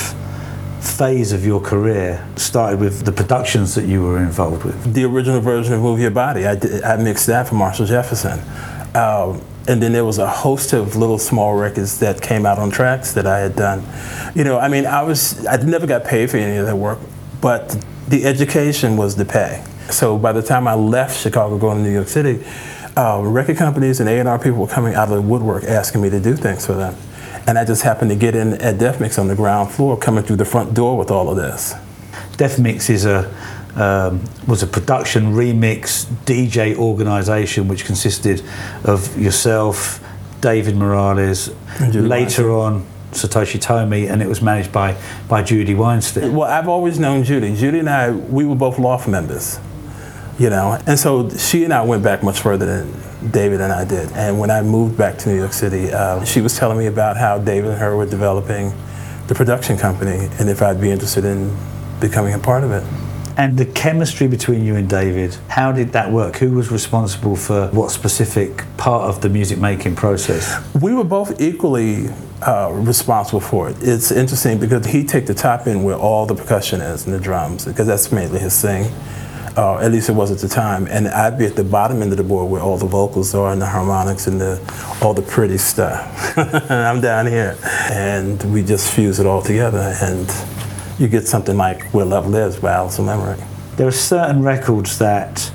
phase 0.82 1.32
of 1.32 1.46
your 1.46 1.62
career 1.62 2.26
started 2.36 2.80
with 2.80 3.06
the 3.06 3.12
productions 3.12 3.74
that 3.76 3.86
you 3.86 4.04
were 4.04 4.20
involved 4.20 4.66
with. 4.66 4.94
The 4.94 5.06
original 5.06 5.40
version 5.40 5.74
of 5.74 5.82
Move 5.82 6.00
Your 6.00 6.12
Body, 6.12 6.46
I, 6.46 6.56
did, 6.56 6.84
I 6.84 6.98
mixed 6.98 7.26
that 7.28 7.48
for 7.48 7.56
Marshall 7.56 7.86
Jefferson. 7.86 8.40
Um, 8.94 9.42
and 9.68 9.82
then 9.82 9.94
there 9.94 10.06
was 10.06 10.20
a 10.20 10.28
host 10.28 10.74
of 10.74 10.96
little 10.96 11.18
small 11.18 11.56
records 11.56 12.00
that 12.00 12.22
came 12.22 12.46
out 12.46 12.60
on 12.60 12.70
tracks 12.70 13.14
that 13.14 13.26
I 13.26 13.40
had 13.40 13.56
done. 13.56 13.84
You 14.36 14.44
know, 14.44 14.60
I 14.60 14.68
mean, 14.68 14.86
I 14.86 15.02
was 15.02 15.46
I 15.48 15.58
never 15.58 15.88
got 15.88 16.04
paid 16.04 16.30
for 16.30 16.38
any 16.38 16.58
of 16.58 16.66
that 16.68 16.76
work, 16.76 17.00
but 17.42 17.84
the 18.08 18.26
education 18.26 18.96
was 18.96 19.16
the 19.16 19.26
pay. 19.26 19.66
So 19.90 20.18
by 20.18 20.34
the 20.34 20.44
time 20.44 20.68
I 20.68 20.76
left 20.76 21.20
Chicago, 21.20 21.58
going 21.58 21.78
to 21.78 21.84
New 21.84 21.94
York 21.94 22.08
City, 22.08 22.46
uh, 22.96 23.22
record 23.24 23.58
companies 23.58 24.00
and 24.00 24.08
A&R 24.08 24.38
people 24.38 24.60
were 24.60 24.68
coming 24.68 24.94
out 24.94 25.10
of 25.10 25.16
the 25.16 25.22
woodwork 25.22 25.64
asking 25.64 26.02
me 26.02 26.10
to 26.12 26.20
do 26.20 26.36
things 26.36 26.66
for 26.66 26.74
them. 26.74 26.96
And 27.48 27.60
I 27.60 27.66
just 27.66 27.84
happened 27.84 28.10
to 28.10 28.16
get 28.16 28.36
in 28.36 28.54
at 28.54 28.80
Def 28.80 29.00
Mix 29.00 29.20
on 29.20 29.28
the 29.28 29.36
ground 29.36 29.72
floor, 29.72 29.98
coming 29.98 30.24
through 30.24 30.38
the 30.38 30.46
front 30.46 30.74
door 30.74 30.98
with 30.98 31.12
all 31.12 31.30
of 31.30 31.36
this. 31.36 31.74
Def 32.38 32.58
Mix 32.60 32.90
is 32.90 33.06
a 33.06 33.32
um, 33.76 34.24
was 34.48 34.64
a 34.64 34.68
production 34.68 35.34
remix 35.34 36.06
DJ 36.26 36.76
organisation 36.78 37.68
which 37.68 37.86
consisted 37.86 38.42
of 38.86 39.20
yourself, 39.20 40.04
David 40.40 40.78
Morales, 40.78 41.54
later 41.94 42.52
on 42.52 42.86
Satoshi 43.12 43.60
Tomiie, 43.60 44.10
and 44.10 44.22
it 44.22 44.28
was 44.28 44.42
managed 44.42 44.72
by 44.72 44.98
by 45.28 45.44
Judy 45.44 45.76
Weinstein. 45.76 46.34
Well, 46.34 46.50
I've 46.50 46.68
always 46.68 47.00
known 47.00 47.24
Judy. 47.24 47.56
Judy 47.56 47.80
and 47.80 47.90
I, 47.90 48.12
we 48.12 48.46
were 48.46 48.56
both 48.56 48.80
loft 48.80 49.08
members, 49.08 49.60
you 50.40 50.50
know, 50.50 50.80
and 50.88 50.98
so 50.98 51.30
she 51.30 51.64
and 51.64 51.74
I 51.74 51.84
went 51.84 52.04
back 52.04 52.24
much 52.24 52.40
further 52.40 52.66
than 52.66 52.94
David 53.32 53.62
and 53.62 53.72
I 53.72 53.86
did. 53.86 54.12
And 54.14 54.40
when 54.40 54.52
I 54.52 54.62
moved 54.62 54.98
back 54.98 55.18
to 55.20 55.30
New 55.30 55.38
York 55.38 55.54
City, 55.54 55.92
uh, 55.92 56.24
she 56.24 56.42
was 56.42 56.58
telling 56.58 56.78
me 56.78 56.88
about 56.88 57.18
how 57.18 57.38
David 57.38 57.72
and 57.72 57.80
her 57.80 57.96
were 57.96 58.06
developing 58.06 58.74
the 59.28 59.36
production 59.36 59.78
company, 59.78 60.30
and 60.40 60.50
if 60.50 60.62
I'd 60.62 60.80
be 60.80 60.92
interested 60.92 61.26
in 61.26 61.56
becoming 62.00 62.34
a 62.34 62.40
part 62.40 62.64
of 62.64 62.72
it. 62.72 62.84
And 63.38 63.58
the 63.58 63.66
chemistry 63.66 64.28
between 64.28 64.64
you 64.64 64.76
and 64.76 64.90
David, 64.90 65.36
how 65.50 65.74
did 65.74 65.92
that 65.92 66.10
work? 66.12 66.38
Who 66.38 66.52
was 66.52 66.72
responsible 66.72 67.36
for 67.36 67.68
what 67.70 67.92
specific 67.92 68.64
part 68.78 69.10
of 69.10 69.22
the 69.22 69.28
music 69.28 69.58
making 69.58 69.96
process? 69.96 70.64
We 70.74 70.94
were 70.94 71.04
both 71.04 71.42
equally 71.42 72.08
uh, 72.42 72.72
responsible 72.72 73.42
for 73.42 73.70
it. 73.70 73.78
It's 73.82 74.12
interesting 74.12 74.58
because 74.58 74.86
he'd 74.86 75.10
take 75.10 75.26
the 75.26 75.34
top 75.34 75.68
end 75.68 75.84
where 75.84 75.98
all 75.98 76.26
the 76.26 76.36
percussion 76.36 76.80
is 76.80 77.06
and 77.06 77.14
the 77.14 77.20
drums, 77.20 77.66
because 77.66 77.88
that's 77.88 78.10
mainly 78.12 78.40
his 78.40 78.62
thing. 78.62 78.90
Uh, 79.58 79.78
at 79.78 79.92
least 79.92 80.10
it 80.10 80.12
was 80.12 80.32
at 80.32 80.40
the 80.40 80.48
time. 80.48 80.86
And 80.88 81.08
I'd 81.08 81.38
be 81.38 81.46
at 81.46 81.56
the 81.56 81.64
bottom 81.64 82.02
end 82.02 82.12
of 82.12 82.18
the 82.18 82.24
board 82.24 82.52
where 82.52 82.62
all 82.62 82.78
the 82.78 82.88
vocals 82.88 83.34
are 83.34 83.54
and 83.54 83.62
the 83.62 83.66
harmonics 83.66 84.28
and 84.28 84.40
the 84.40 84.60
all 85.02 85.14
the 85.14 85.22
pretty 85.22 85.58
stuff. 85.58 86.38
I'm 86.70 87.00
down 87.00 87.26
here, 87.28 87.58
and 87.92 88.42
we 88.54 88.64
just 88.64 88.94
fuse 88.94 89.20
it 89.20 89.26
all 89.26 89.42
together 89.42 89.96
and 90.02 90.30
you 91.00 91.08
get 91.08 91.28
something 91.28 91.58
like 91.58 91.84
Where 91.94 92.06
Love 92.06 92.28
Lives 92.28 92.58
by 92.60 92.74
Alison 92.74 93.06
Limerick. 93.06 93.40
There 93.76 93.88
are 93.88 93.92
certain 93.92 94.44
records 94.44 94.98
that 95.00 95.52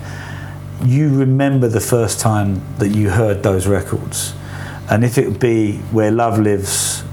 you 0.85 1.09
remember 1.19 1.69
the 1.69 1.81
first 1.81 2.21
time 2.21 2.63
that 2.79 2.89
you 2.89 3.11
heard 3.11 3.43
those 3.43 3.67
records. 3.67 4.35
And 4.91 5.05
if 5.05 5.19
it 5.19 5.27
would 5.29 5.41
be 5.41 5.79
Where 5.93 6.11
Love 6.11 6.39
Lives 6.39 7.05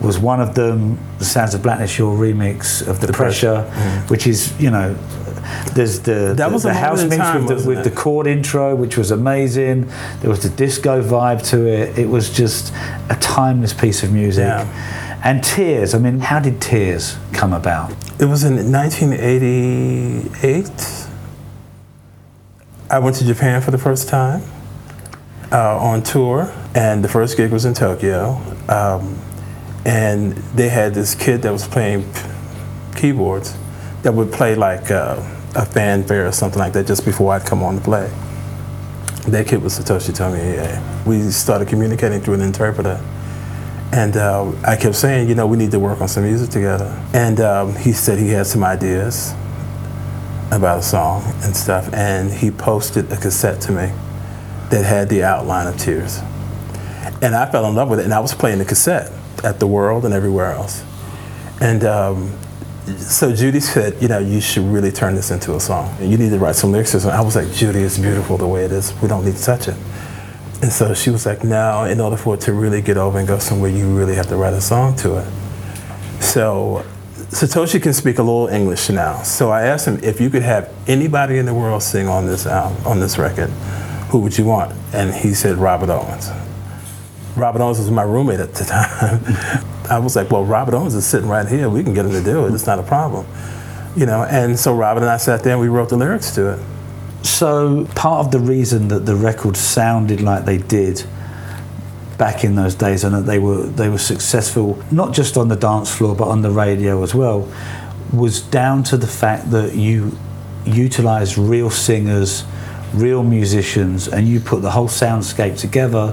was 0.00 0.18
one 0.18 0.40
of 0.40 0.54
them, 0.54 0.98
The 1.18 1.24
Sounds 1.24 1.54
of 1.54 1.62
Blackness, 1.62 1.98
your 1.98 2.16
remix 2.16 2.86
of 2.86 3.00
The, 3.00 3.06
the 3.06 3.12
Pressure, 3.12 3.62
pressure. 3.62 3.70
Mm-hmm. 3.70 4.06
which 4.08 4.26
is, 4.26 4.58
you 4.60 4.70
know, 4.70 4.94
there's 5.74 6.00
the, 6.00 6.34
that 6.36 6.48
the, 6.48 6.52
was 6.52 6.62
the 6.62 6.74
house 6.74 7.02
mix 7.04 7.16
time, 7.16 7.46
with, 7.46 7.62
the, 7.62 7.68
with 7.68 7.84
the, 7.84 7.90
chord 7.90 8.26
intro, 8.26 8.74
which 8.74 8.96
was 8.96 9.10
amazing. 9.10 9.90
There 10.20 10.30
was 10.30 10.42
the 10.42 10.50
disco 10.50 11.02
vibe 11.02 11.46
to 11.50 11.66
it. 11.66 11.98
It 11.98 12.08
was 12.08 12.30
just 12.30 12.72
a 13.08 13.16
timeless 13.20 13.72
piece 13.72 14.02
of 14.02 14.12
music. 14.12 14.44
Yeah. 14.44 15.20
And 15.22 15.44
Tears, 15.44 15.94
I 15.94 15.98
mean, 15.98 16.20
how 16.20 16.40
did 16.40 16.62
Tears 16.62 17.18
come 17.32 17.52
about? 17.52 17.92
It 18.18 18.24
was 18.24 18.44
in 18.44 18.72
1988. 18.72 21.06
I 22.90 22.98
went 22.98 23.16
to 23.16 23.26
Japan 23.26 23.60
for 23.60 23.70
the 23.70 23.78
first 23.78 24.08
time 24.08 24.42
uh, 25.52 25.78
on 25.78 26.02
tour, 26.02 26.52
and 26.74 27.04
the 27.04 27.08
first 27.08 27.36
gig 27.36 27.52
was 27.52 27.64
in 27.64 27.74
Tokyo. 27.74 28.40
Um, 28.68 29.16
and 29.84 30.32
they 30.54 30.68
had 30.68 30.94
this 30.94 31.14
kid 31.14 31.42
that 31.42 31.52
was 31.52 31.68
playing 31.68 32.04
keyboards 32.96 33.56
that 34.02 34.12
would 34.12 34.32
play 34.32 34.54
like 34.54 34.90
uh, 34.90 35.16
a 35.54 35.66
fanfare 35.66 36.26
or 36.26 36.32
something 36.32 36.58
like 36.58 36.72
that 36.74 36.86
just 36.86 37.04
before 37.04 37.34
I'd 37.34 37.44
come 37.44 37.62
on 37.62 37.76
to 37.76 37.80
play. 37.80 38.10
That 39.28 39.46
kid 39.46 39.62
was 39.62 39.78
Satoshi 39.78 40.12
Tomiie. 40.12 41.06
We 41.06 41.30
started 41.30 41.68
communicating 41.68 42.20
through 42.20 42.34
an 42.34 42.40
interpreter. 42.40 43.00
And 43.92 44.16
uh, 44.16 44.52
I 44.64 44.76
kept 44.76 44.94
saying, 44.94 45.28
you 45.28 45.34
know, 45.34 45.46
we 45.46 45.56
need 45.56 45.72
to 45.72 45.80
work 45.80 46.00
on 46.00 46.08
some 46.08 46.22
music 46.22 46.50
together. 46.50 46.86
And 47.12 47.40
um, 47.40 47.74
he 47.74 47.92
said 47.92 48.18
he 48.18 48.28
had 48.28 48.46
some 48.46 48.62
ideas 48.62 49.32
about 50.52 50.78
a 50.78 50.82
song 50.82 51.22
and 51.42 51.54
stuff. 51.54 51.92
And 51.92 52.32
he 52.32 52.50
posted 52.50 53.10
a 53.12 53.16
cassette 53.16 53.60
to 53.62 53.72
me 53.72 53.92
that 54.70 54.84
had 54.84 55.08
the 55.08 55.24
outline 55.24 55.66
of 55.66 55.76
Tears. 55.76 56.20
And 57.20 57.34
I 57.34 57.50
fell 57.50 57.66
in 57.66 57.74
love 57.74 57.90
with 57.90 58.00
it. 58.00 58.04
And 58.04 58.14
I 58.14 58.20
was 58.20 58.32
playing 58.32 58.58
the 58.58 58.64
cassette 58.64 59.12
at 59.42 59.58
the 59.58 59.66
World 59.66 60.04
and 60.04 60.14
everywhere 60.14 60.52
else. 60.52 60.84
And 61.60 61.84
um, 61.84 62.38
so 62.98 63.34
Judy 63.34 63.60
said, 63.60 64.00
you 64.00 64.08
know, 64.08 64.18
you 64.18 64.40
should 64.40 64.64
really 64.64 64.92
turn 64.92 65.14
this 65.14 65.30
into 65.30 65.54
a 65.54 65.60
song. 65.60 65.94
You 66.00 66.16
need 66.16 66.30
to 66.30 66.38
write 66.38 66.54
some 66.54 66.72
lyrics. 66.72 66.94
And 66.94 67.04
I 67.12 67.20
was 67.20 67.36
like, 67.36 67.50
Judy, 67.52 67.80
it's 67.80 67.98
beautiful 67.98 68.36
the 68.36 68.46
way 68.46 68.64
it 68.64 68.72
is. 68.72 68.94
We 69.00 69.08
don't 69.08 69.24
need 69.24 69.36
to 69.36 69.42
touch 69.42 69.68
it. 69.68 69.76
And 70.62 70.70
so 70.70 70.92
she 70.94 71.10
was 71.10 71.24
like, 71.24 71.42
no, 71.42 71.84
in 71.84 72.00
order 72.00 72.16
for 72.16 72.34
it 72.34 72.40
to 72.42 72.52
really 72.52 72.82
get 72.82 72.96
over 72.96 73.18
and 73.18 73.26
go 73.26 73.38
somewhere, 73.38 73.70
you 73.70 73.96
really 73.96 74.14
have 74.14 74.28
to 74.28 74.36
write 74.36 74.52
a 74.52 74.60
song 74.60 74.94
to 74.96 75.18
it. 75.18 76.22
So 76.22 76.84
Satoshi 77.30 77.82
can 77.82 77.92
speak 77.92 78.18
a 78.18 78.22
little 78.22 78.48
English 78.48 78.90
now. 78.90 79.22
So 79.22 79.50
I 79.50 79.62
asked 79.62 79.86
him 79.86 79.98
if 80.02 80.20
you 80.20 80.28
could 80.30 80.42
have 80.42 80.72
anybody 80.86 81.38
in 81.38 81.46
the 81.46 81.54
world 81.54 81.82
sing 81.82 82.08
on 82.08 82.26
this 82.26 82.46
album, 82.46 82.86
on 82.86 83.00
this 83.00 83.16
record, 83.18 83.48
who 84.10 84.18
would 84.18 84.36
you 84.36 84.44
want? 84.44 84.74
And 84.92 85.14
he 85.14 85.32
said 85.32 85.56
Robert 85.56 85.88
Owens. 85.88 86.30
Robert 87.36 87.62
Owens 87.62 87.78
was 87.78 87.90
my 87.90 88.02
roommate 88.02 88.40
at 88.40 88.54
the 88.54 88.64
time. 88.64 89.70
I 89.90 89.98
was 89.98 90.16
like, 90.16 90.30
well, 90.30 90.44
Robert 90.44 90.74
Owens 90.74 90.94
is 90.94 91.06
sitting 91.06 91.28
right 91.28 91.46
here. 91.46 91.68
We 91.68 91.82
can 91.82 91.94
get 91.94 92.06
him 92.06 92.12
to 92.12 92.22
do 92.22 92.46
it. 92.46 92.54
It's 92.54 92.66
not 92.66 92.78
a 92.78 92.82
problem. 92.82 93.26
You 93.96 94.06
know, 94.06 94.22
and 94.22 94.58
so 94.58 94.74
Robert 94.74 95.00
and 95.00 95.10
I 95.10 95.16
sat 95.16 95.42
there 95.42 95.52
and 95.52 95.60
we 95.60 95.68
wrote 95.68 95.88
the 95.88 95.96
lyrics 95.96 96.34
to 96.36 96.52
it. 96.54 96.58
So 97.22 97.86
part 97.96 98.24
of 98.24 98.32
the 98.32 98.38
reason 98.38 98.88
that 98.88 99.04
the 99.04 99.16
record 99.16 99.56
sounded 99.56 100.20
like 100.20 100.44
they 100.44 100.58
did 100.58 101.04
back 102.16 102.44
in 102.44 102.54
those 102.54 102.74
days 102.74 103.02
and 103.02 103.14
that 103.14 103.22
they 103.22 103.38
were 103.38 103.62
they 103.62 103.88
were 103.88 103.96
successful 103.96 104.82
not 104.90 105.14
just 105.14 105.38
on 105.38 105.48
the 105.48 105.56
dance 105.56 105.90
floor 105.90 106.14
but 106.14 106.28
on 106.28 106.42
the 106.42 106.50
radio 106.50 107.02
as 107.02 107.14
well 107.14 107.50
was 108.12 108.42
down 108.42 108.82
to 108.82 108.98
the 108.98 109.06
fact 109.06 109.50
that 109.52 109.74
you 109.74 110.12
utilized 110.64 111.38
real 111.38 111.70
singers, 111.70 112.44
real 112.94 113.22
musicians 113.22 114.08
and 114.08 114.28
you 114.28 114.40
put 114.40 114.62
the 114.62 114.70
whole 114.70 114.88
soundscape 114.88 115.58
together. 115.58 116.12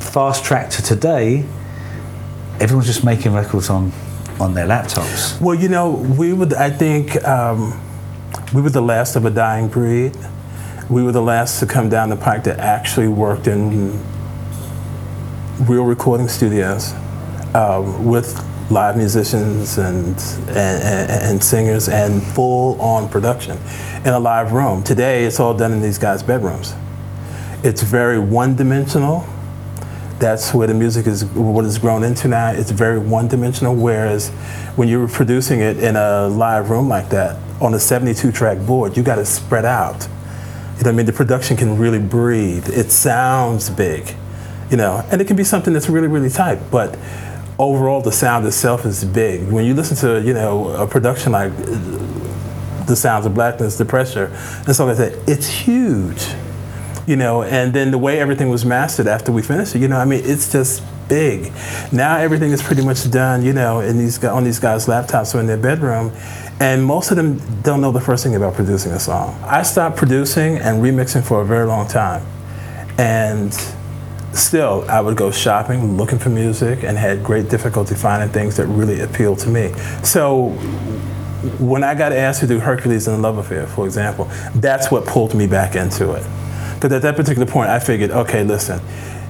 Fast 0.00 0.44
track 0.44 0.70
to 0.70 0.82
today, 0.82 1.44
everyone's 2.60 2.86
just 2.86 3.04
making 3.04 3.32
records 3.32 3.70
on 3.70 3.92
on 4.40 4.54
their 4.54 4.66
laptops. 4.66 5.40
Well, 5.40 5.54
you 5.54 5.68
know, 5.68 5.90
we 5.90 6.32
would 6.32 6.54
I 6.54 6.70
think 6.70 7.22
um, 7.24 7.80
we 8.54 8.62
were 8.62 8.70
the 8.70 8.82
last 8.82 9.16
of 9.16 9.24
a 9.24 9.30
dying 9.30 9.68
breed. 9.68 10.16
We 10.88 11.02
were 11.02 11.12
the 11.12 11.22
last 11.22 11.60
to 11.60 11.66
come 11.66 11.88
down 11.88 12.08
the 12.08 12.16
pike 12.16 12.44
that 12.44 12.60
actually 12.60 13.08
worked 13.08 13.46
in 13.46 14.00
real 15.60 15.84
recording 15.84 16.28
studios 16.28 16.94
um, 17.54 18.06
with 18.06 18.42
live 18.70 18.96
musicians 18.96 19.78
and, 19.78 20.16
and, 20.48 21.10
and, 21.10 21.42
singers 21.42 21.88
and 21.88 22.22
full 22.22 22.80
on 22.80 23.08
production 23.08 23.58
in 24.04 24.08
a 24.08 24.18
live 24.18 24.52
room. 24.52 24.82
Today, 24.82 25.24
it's 25.24 25.40
all 25.40 25.54
done 25.54 25.72
in 25.72 25.80
these 25.80 25.98
guys' 25.98 26.22
bedrooms. 26.22 26.74
It's 27.64 27.82
very 27.82 28.18
one 28.18 28.56
dimensional. 28.56 29.26
That's 30.18 30.52
where 30.52 30.66
the 30.66 30.74
music 30.74 31.06
is, 31.06 31.24
what 31.24 31.64
it's 31.64 31.78
grown 31.78 32.02
into 32.02 32.28
now. 32.28 32.50
It's 32.50 32.72
very 32.72 32.98
one 32.98 33.28
dimensional, 33.28 33.74
whereas 33.74 34.30
when 34.74 34.88
you're 34.88 35.08
producing 35.08 35.60
it 35.60 35.78
in 35.78 35.96
a 35.96 36.28
live 36.28 36.70
room 36.70 36.88
like 36.88 37.08
that, 37.10 37.36
on 37.60 37.74
a 37.74 37.78
72 37.78 38.32
track 38.32 38.58
board, 38.66 38.96
you 38.96 39.02
got 39.02 39.16
to 39.16 39.24
spread 39.24 39.64
out. 39.64 40.08
You 40.78 40.84
know 40.84 40.90
I 40.90 40.92
mean? 40.92 41.06
The 41.06 41.12
production 41.12 41.56
can 41.56 41.78
really 41.78 41.98
breathe. 41.98 42.68
It 42.68 42.90
sounds 42.90 43.70
big, 43.70 44.14
you 44.70 44.76
know, 44.76 45.04
and 45.10 45.20
it 45.20 45.26
can 45.26 45.36
be 45.36 45.44
something 45.44 45.72
that's 45.72 45.88
really, 45.88 46.08
really 46.08 46.30
tight, 46.30 46.70
but 46.70 46.96
overall 47.58 48.00
the 48.00 48.12
sound 48.12 48.46
itself 48.46 48.86
is 48.86 49.04
big. 49.04 49.48
When 49.48 49.64
you 49.64 49.74
listen 49.74 49.96
to, 49.98 50.24
you 50.24 50.34
know, 50.34 50.68
a 50.68 50.86
production 50.86 51.32
like 51.32 51.52
uh, 51.52 52.84
The 52.86 52.94
Sounds 52.94 53.26
of 53.26 53.34
Blackness, 53.34 53.76
The 53.76 53.84
Pressure, 53.84 54.26
and 54.26 54.74
stuff 54.74 54.88
like 54.88 54.96
that, 54.98 55.18
it's 55.28 55.46
huge, 55.46 56.28
you 57.08 57.16
know, 57.16 57.42
and 57.42 57.72
then 57.72 57.90
the 57.90 57.98
way 57.98 58.20
everything 58.20 58.50
was 58.50 58.64
mastered 58.64 59.06
after 59.06 59.32
we 59.32 59.40
finished 59.40 59.74
it, 59.74 59.80
you 59.80 59.88
know, 59.88 59.96
I 59.96 60.04
mean, 60.04 60.20
it's 60.24 60.52
just 60.52 60.82
big. 61.08 61.50
Now 61.90 62.18
everything 62.18 62.50
is 62.52 62.62
pretty 62.62 62.84
much 62.84 63.10
done, 63.10 63.42
you 63.42 63.54
know, 63.54 63.80
in 63.80 63.96
these 63.96 64.22
on 64.22 64.44
these 64.44 64.58
guys' 64.58 64.86
laptops 64.86 65.34
or 65.34 65.40
in 65.40 65.46
their 65.46 65.56
bedroom, 65.56 66.12
and 66.60 66.84
most 66.84 67.10
of 67.10 67.16
them 67.16 67.40
don't 67.62 67.80
know 67.80 67.92
the 67.92 68.00
first 68.00 68.24
thing 68.24 68.34
about 68.34 68.54
producing 68.54 68.92
a 68.92 69.00
song. 69.00 69.40
I 69.42 69.62
stopped 69.62 69.96
producing 69.96 70.58
and 70.58 70.82
remixing 70.82 71.24
for 71.24 71.40
a 71.40 71.46
very 71.46 71.66
long 71.66 71.88
time. 71.88 72.26
And 72.98 73.54
still, 74.32 74.84
I 74.88 75.00
would 75.00 75.16
go 75.16 75.30
shopping, 75.30 75.96
looking 75.96 76.18
for 76.18 76.28
music, 76.28 76.82
and 76.82 76.98
had 76.98 77.24
great 77.24 77.48
difficulty 77.48 77.94
finding 77.94 78.28
things 78.28 78.56
that 78.56 78.66
really 78.66 79.00
appealed 79.00 79.38
to 79.40 79.48
me. 79.48 79.72
So 80.02 80.50
when 81.58 81.84
I 81.84 81.94
got 81.94 82.12
asked 82.12 82.40
to 82.40 82.46
do 82.46 82.58
Hercules 82.58 83.06
and 83.06 83.16
the 83.16 83.22
Love 83.22 83.38
Affair, 83.38 83.66
for 83.66 83.86
example, 83.86 84.28
that's 84.56 84.90
what 84.90 85.06
pulled 85.06 85.34
me 85.34 85.46
back 85.46 85.76
into 85.76 86.12
it. 86.12 86.26
Because 86.78 86.92
at 86.92 87.02
that 87.02 87.16
particular 87.16 87.46
point, 87.46 87.70
I 87.70 87.80
figured, 87.80 88.12
okay, 88.12 88.44
listen, 88.44 88.80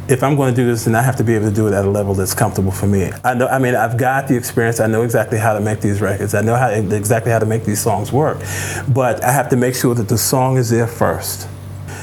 if 0.06 0.22
I'm 0.22 0.36
going 0.36 0.54
to 0.54 0.56
do 0.60 0.66
this, 0.66 0.84
then 0.84 0.94
I 0.94 1.00
have 1.00 1.16
to 1.16 1.24
be 1.24 1.34
able 1.34 1.48
to 1.48 1.54
do 1.54 1.66
it 1.66 1.72
at 1.72 1.86
a 1.86 1.90
level 1.90 2.12
that's 2.12 2.34
comfortable 2.34 2.70
for 2.70 2.86
me. 2.86 3.10
I 3.24 3.32
know, 3.32 3.46
I 3.46 3.58
mean, 3.58 3.74
I've 3.74 3.96
got 3.96 4.28
the 4.28 4.36
experience. 4.36 4.80
I 4.80 4.86
know 4.86 5.02
exactly 5.02 5.38
how 5.38 5.54
to 5.54 5.60
make 5.60 5.80
these 5.80 6.02
records. 6.02 6.34
I 6.34 6.42
know 6.42 6.56
how 6.56 6.68
exactly 6.68 7.32
how 7.32 7.38
to 7.38 7.46
make 7.46 7.64
these 7.64 7.80
songs 7.80 8.12
work. 8.12 8.38
But 8.92 9.24
I 9.24 9.32
have 9.32 9.48
to 9.48 9.56
make 9.56 9.74
sure 9.74 9.94
that 9.94 10.08
the 10.08 10.18
song 10.18 10.58
is 10.58 10.68
there 10.68 10.86
first. 10.86 11.48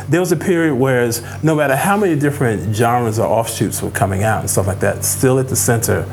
There 0.10 0.20
was 0.20 0.32
a 0.32 0.36
period 0.36 0.76
where, 0.76 1.12
no 1.44 1.56
matter 1.56 1.76
how 1.76 1.96
many 1.96 2.20
different 2.20 2.76
genres 2.76 3.20
or 3.20 3.28
offshoots 3.28 3.84
were 3.84 3.92
coming 3.92 4.24
out 4.24 4.42
and 4.42 4.50
stuff 4.50 4.66
like 4.66 4.80
that, 4.80 5.04
still 5.04 5.38
at 5.38 5.48
the 5.48 5.56
center 5.56 6.06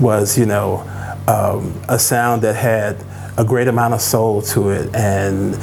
was, 0.00 0.38
you 0.38 0.46
know, 0.46 0.80
um, 1.26 1.78
a 1.88 1.98
sound 1.98 2.42
that 2.42 2.56
had 2.56 2.96
a 3.38 3.44
great 3.44 3.68
amount 3.68 3.94
of 3.94 4.00
soul 4.00 4.42
to 4.42 4.70
it 4.70 4.92
and 4.96 5.54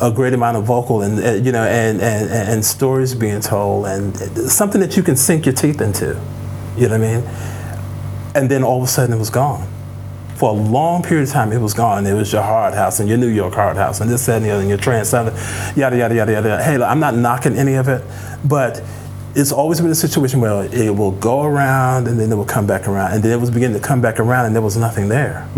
a 0.00 0.12
great 0.14 0.32
amount 0.32 0.56
of 0.56 0.62
vocal 0.64 1.02
and 1.02 1.18
uh, 1.18 1.32
you 1.32 1.50
know 1.50 1.64
and, 1.64 2.00
and, 2.00 2.30
and 2.30 2.64
stories 2.64 3.14
being 3.16 3.40
told 3.40 3.84
and 3.86 4.16
something 4.48 4.80
that 4.80 4.96
you 4.96 5.02
can 5.02 5.16
sink 5.16 5.44
your 5.44 5.54
teeth 5.54 5.80
into 5.80 6.18
you 6.76 6.88
know 6.88 6.98
what 6.98 7.06
i 7.06 7.18
mean? 7.18 7.24
And 8.34 8.50
then 8.50 8.62
all 8.62 8.78
of 8.78 8.84
a 8.84 8.86
sudden 8.86 9.14
it 9.14 9.18
was 9.18 9.30
gone. 9.30 9.66
For 10.36 10.50
a 10.50 10.52
long 10.52 11.02
period 11.02 11.26
of 11.26 11.32
time 11.32 11.50
it 11.52 11.58
was 11.58 11.72
gone. 11.72 12.06
It 12.06 12.12
was 12.12 12.30
your 12.32 12.42
hard 12.42 12.74
house 12.74 13.00
and 13.00 13.08
your 13.08 13.18
new 13.18 13.28
york 13.28 13.54
hard 13.54 13.76
house 13.76 14.00
and 14.00 14.10
this 14.10 14.26
that 14.26 14.36
and 14.36 14.44
the 14.44 14.50
other 14.50 14.60
and 14.60 14.68
your 14.68 14.78
trance 14.78 15.12
yada 15.12 15.32
yada 15.74 15.96
yada 15.96 16.14
yada 16.14 16.32
yada. 16.32 16.62
Hey 16.62 16.78
look, 16.78 16.88
i'm 16.88 17.00
not 17.00 17.16
knocking 17.16 17.56
any 17.56 17.74
of 17.74 17.88
it 17.88 18.04
but 18.44 18.84
it's 19.34 19.52
always 19.52 19.80
been 19.80 19.90
a 19.90 19.94
situation 19.94 20.40
where 20.40 20.64
it 20.72 20.94
will 20.94 21.10
go 21.10 21.42
around 21.42 22.08
and 22.08 22.20
then 22.20 22.30
it 22.30 22.36
will 22.36 22.44
come 22.44 22.66
back 22.66 22.86
around 22.86 23.12
and 23.12 23.22
then 23.22 23.32
it 23.32 23.40
was 23.40 23.50
beginning 23.50 23.80
to 23.80 23.86
come 23.86 24.00
back 24.00 24.20
around 24.20 24.46
and 24.46 24.54
there 24.54 24.62
was 24.62 24.76
nothing 24.76 25.08
there 25.08 25.48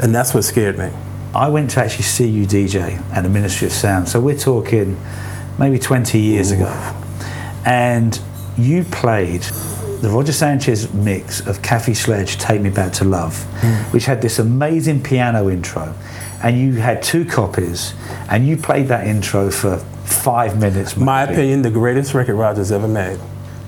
and 0.00 0.14
that's 0.14 0.34
what 0.34 0.44
scared 0.44 0.78
me. 0.78 0.90
I 1.34 1.48
went 1.48 1.70
to 1.72 1.80
actually 1.80 2.04
see 2.04 2.28
you 2.28 2.46
DJ 2.46 2.98
at 3.12 3.22
the 3.22 3.28
Ministry 3.28 3.66
of 3.66 3.72
Sound. 3.72 4.08
So 4.08 4.20
we're 4.20 4.38
talking 4.38 4.98
maybe 5.58 5.78
20 5.78 6.18
years 6.18 6.52
Ooh. 6.52 6.56
ago. 6.56 6.94
And 7.64 8.18
you 8.56 8.84
played 8.84 9.42
the 10.00 10.08
Roger 10.10 10.32
Sanchez 10.32 10.92
mix 10.92 11.46
of 11.46 11.62
Kathy 11.62 11.94
Sledge, 11.94 12.36
Take 12.38 12.60
Me 12.60 12.70
Back 12.70 12.92
to 12.94 13.04
Love, 13.04 13.34
mm. 13.60 13.92
which 13.92 14.04
had 14.06 14.22
this 14.22 14.38
amazing 14.38 15.02
piano 15.02 15.50
intro. 15.50 15.94
And 16.42 16.58
you 16.58 16.74
had 16.74 17.02
two 17.02 17.24
copies, 17.24 17.94
and 18.30 18.46
you 18.46 18.56
played 18.56 18.88
that 18.88 19.06
intro 19.06 19.50
for 19.50 19.78
five 20.04 20.60
minutes. 20.60 20.96
Maybe. 20.96 21.04
My 21.04 21.22
opinion, 21.24 21.62
the 21.62 21.70
greatest 21.70 22.14
record 22.14 22.34
Roger's 22.34 22.70
ever 22.70 22.86
made. 22.86 23.18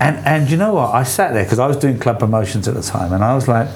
And, 0.00 0.16
and 0.26 0.50
you 0.50 0.56
know 0.56 0.74
what? 0.74 0.94
I 0.94 1.02
sat 1.02 1.32
there 1.32 1.44
because 1.44 1.58
I 1.58 1.66
was 1.66 1.76
doing 1.76 1.98
club 1.98 2.18
promotions 2.18 2.68
at 2.68 2.74
the 2.74 2.82
time, 2.82 3.12
and 3.12 3.24
I 3.24 3.34
was 3.34 3.48
like, 3.48 3.68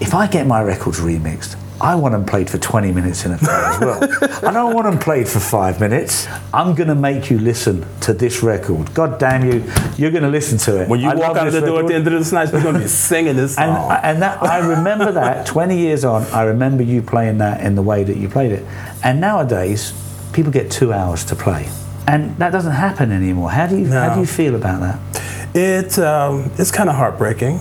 if 0.00 0.14
I 0.14 0.26
get 0.26 0.46
my 0.46 0.62
records 0.62 1.00
remixed, 1.00 1.56
I 1.84 1.96
want 1.96 2.12
them 2.12 2.24
played 2.24 2.48
for 2.48 2.56
20 2.56 2.92
minutes 2.92 3.26
in 3.26 3.32
a 3.32 3.38
car 3.38 3.72
as 3.72 3.78
well. 3.78 4.02
I 4.48 4.50
don't 4.54 4.72
want 4.72 4.86
them 4.86 4.98
played 4.98 5.28
for 5.28 5.38
five 5.38 5.80
minutes. 5.80 6.26
I'm 6.54 6.74
going 6.74 6.88
to 6.88 6.94
make 6.94 7.28
you 7.28 7.38
listen 7.38 7.84
to 8.00 8.14
this 8.14 8.42
record. 8.42 8.94
God 8.94 9.18
damn 9.18 9.44
you, 9.44 9.62
you're 9.98 10.10
going 10.10 10.22
to 10.22 10.30
listen 10.30 10.56
to 10.60 10.80
it. 10.80 10.88
When 10.88 11.00
you 11.00 11.10
I 11.10 11.14
walk 11.14 11.36
out 11.36 11.52
the 11.52 11.60
door 11.60 11.80
at 11.80 11.88
the 11.88 11.94
end 11.94 12.06
of 12.06 12.14
this 12.14 12.32
night, 12.32 12.50
you're 12.50 12.62
going 12.62 12.76
to 12.76 12.80
be 12.80 12.88
singing 12.88 13.36
this 13.36 13.54
song. 13.56 13.90
And, 13.90 14.02
and 14.02 14.22
that, 14.22 14.42
I 14.42 14.66
remember 14.66 15.12
that 15.20 15.46
20 15.46 15.76
years 15.76 16.06
on, 16.06 16.22
I 16.28 16.44
remember 16.44 16.82
you 16.82 17.02
playing 17.02 17.36
that 17.38 17.60
in 17.60 17.74
the 17.74 17.82
way 17.82 18.02
that 18.02 18.16
you 18.16 18.30
played 18.30 18.52
it. 18.52 18.64
And 19.02 19.20
nowadays, 19.20 19.92
people 20.32 20.52
get 20.52 20.70
two 20.70 20.90
hours 20.90 21.22
to 21.26 21.36
play. 21.36 21.68
And 22.08 22.34
that 22.38 22.48
doesn't 22.48 22.72
happen 22.72 23.12
anymore. 23.12 23.50
How 23.50 23.66
do 23.66 23.76
you, 23.76 23.88
no. 23.88 24.00
how 24.00 24.14
do 24.14 24.20
you 24.20 24.26
feel 24.26 24.54
about 24.54 24.80
that? 24.80 25.54
It, 25.54 25.98
um, 25.98 26.50
it's 26.56 26.70
kind 26.70 26.88
of 26.88 26.96
heartbreaking 26.96 27.60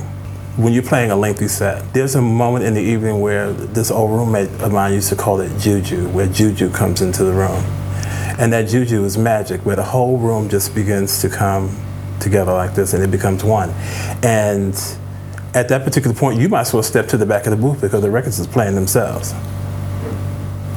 when 0.56 0.72
you're 0.72 0.84
playing 0.84 1.10
a 1.10 1.16
lengthy 1.16 1.48
set, 1.48 1.94
there's 1.94 2.14
a 2.14 2.22
moment 2.22 2.64
in 2.64 2.76
the 2.76 2.82
evening 2.82 3.22
where 3.22 3.52
this 3.54 3.90
old 3.90 4.12
roommate 4.12 4.50
of 4.62 4.72
mine 4.72 4.94
used 4.94 5.10
to 5.10 5.16
call 5.16 5.40
it 5.40 5.58
juju, 5.60 6.08
where 6.10 6.28
juju 6.28 6.70
comes 6.70 7.02
into 7.02 7.24
the 7.24 7.34
room. 7.34 7.64
And 8.40 8.54
that 8.54 8.68
juju 8.68 9.04
is 9.04 9.18
magic, 9.18 9.66
where 9.66 9.76
the 9.76 9.84
whole 9.84 10.18
room 10.18 10.50
just 10.50 10.76
begins 10.76 11.22
to 11.22 11.30
come 11.30 11.76
together 12.20 12.54
like 12.54 12.76
this 12.76 12.94
and 12.94 13.04
it 13.04 13.10
becomes 13.10 13.44
one. 13.44 13.72
And 14.22 14.74
at 15.56 15.70
that 15.70 15.84
particular 15.84 16.16
point, 16.16 16.40
you 16.40 16.50
might 16.50 16.62
as 16.62 16.74
well 16.74 16.84
step 16.84 17.08
to 17.10 17.18
the 17.18 17.26
back 17.26 17.48
of 17.48 17.52
the 17.52 17.58
booth 17.58 17.82
because 17.82 18.02
the 18.02 18.12
records 18.12 18.40
is 18.40 18.48
playing 18.48 18.76
themselves. 18.76 19.34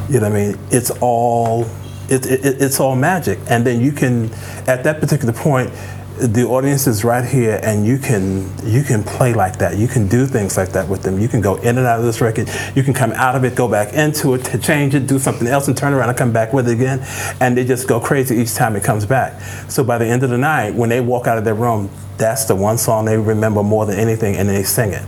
You 0.08 0.20
know 0.20 0.30
what 0.30 0.38
I 0.38 0.46
mean? 0.46 0.58
It's 0.70 0.90
all 1.00 1.66
it, 2.08 2.24
it, 2.26 2.62
it's 2.62 2.80
all 2.80 2.96
magic. 2.96 3.38
And 3.48 3.66
then 3.66 3.80
you 3.80 3.92
can, 3.92 4.32
at 4.66 4.84
that 4.84 5.00
particular 5.00 5.32
point, 5.32 5.70
the 6.18 6.44
audience 6.44 6.86
is 6.86 7.04
right 7.04 7.24
here 7.24 7.60
and 7.62 7.86
you 7.86 7.98
can 7.98 8.50
you 8.64 8.82
can 8.82 9.04
play 9.04 9.34
like 9.34 9.58
that. 9.58 9.76
You 9.76 9.86
can 9.86 10.08
do 10.08 10.26
things 10.26 10.56
like 10.56 10.70
that 10.70 10.88
with 10.88 11.02
them. 11.02 11.20
You 11.20 11.28
can 11.28 11.40
go 11.40 11.56
in 11.56 11.76
and 11.76 11.86
out 11.86 11.98
of 11.98 12.06
this 12.06 12.20
record. 12.20 12.48
You 12.74 12.82
can 12.82 12.94
come 12.94 13.12
out 13.12 13.36
of 13.36 13.44
it 13.44 13.54
go 13.54 13.68
back 13.68 13.92
into 13.92 14.34
it 14.34 14.44
to 14.46 14.58
change 14.58 14.94
it 14.94 15.06
do 15.06 15.18
something 15.18 15.46
else 15.46 15.68
and 15.68 15.76
turn 15.76 15.92
around 15.92 16.08
and 16.08 16.16
come 16.16 16.32
back 16.32 16.52
with 16.52 16.68
it 16.68 16.72
again. 16.72 17.00
And 17.40 17.56
they 17.56 17.64
just 17.64 17.86
go 17.86 18.00
crazy 18.00 18.36
each 18.36 18.54
time 18.54 18.76
it 18.76 18.82
comes 18.84 19.04
back. 19.04 19.40
So 19.68 19.84
by 19.84 19.98
the 19.98 20.06
end 20.06 20.22
of 20.22 20.30
the 20.30 20.38
night 20.38 20.74
when 20.74 20.88
they 20.88 21.00
walk 21.00 21.26
out 21.26 21.38
of 21.38 21.44
their 21.44 21.54
room 21.54 21.90
that's 22.16 22.46
the 22.46 22.56
one 22.56 22.78
song 22.78 23.04
they 23.04 23.18
remember 23.18 23.62
more 23.62 23.84
than 23.84 23.98
anything 23.98 24.36
and 24.36 24.48
they 24.48 24.62
sing 24.62 24.92
it. 24.92 25.04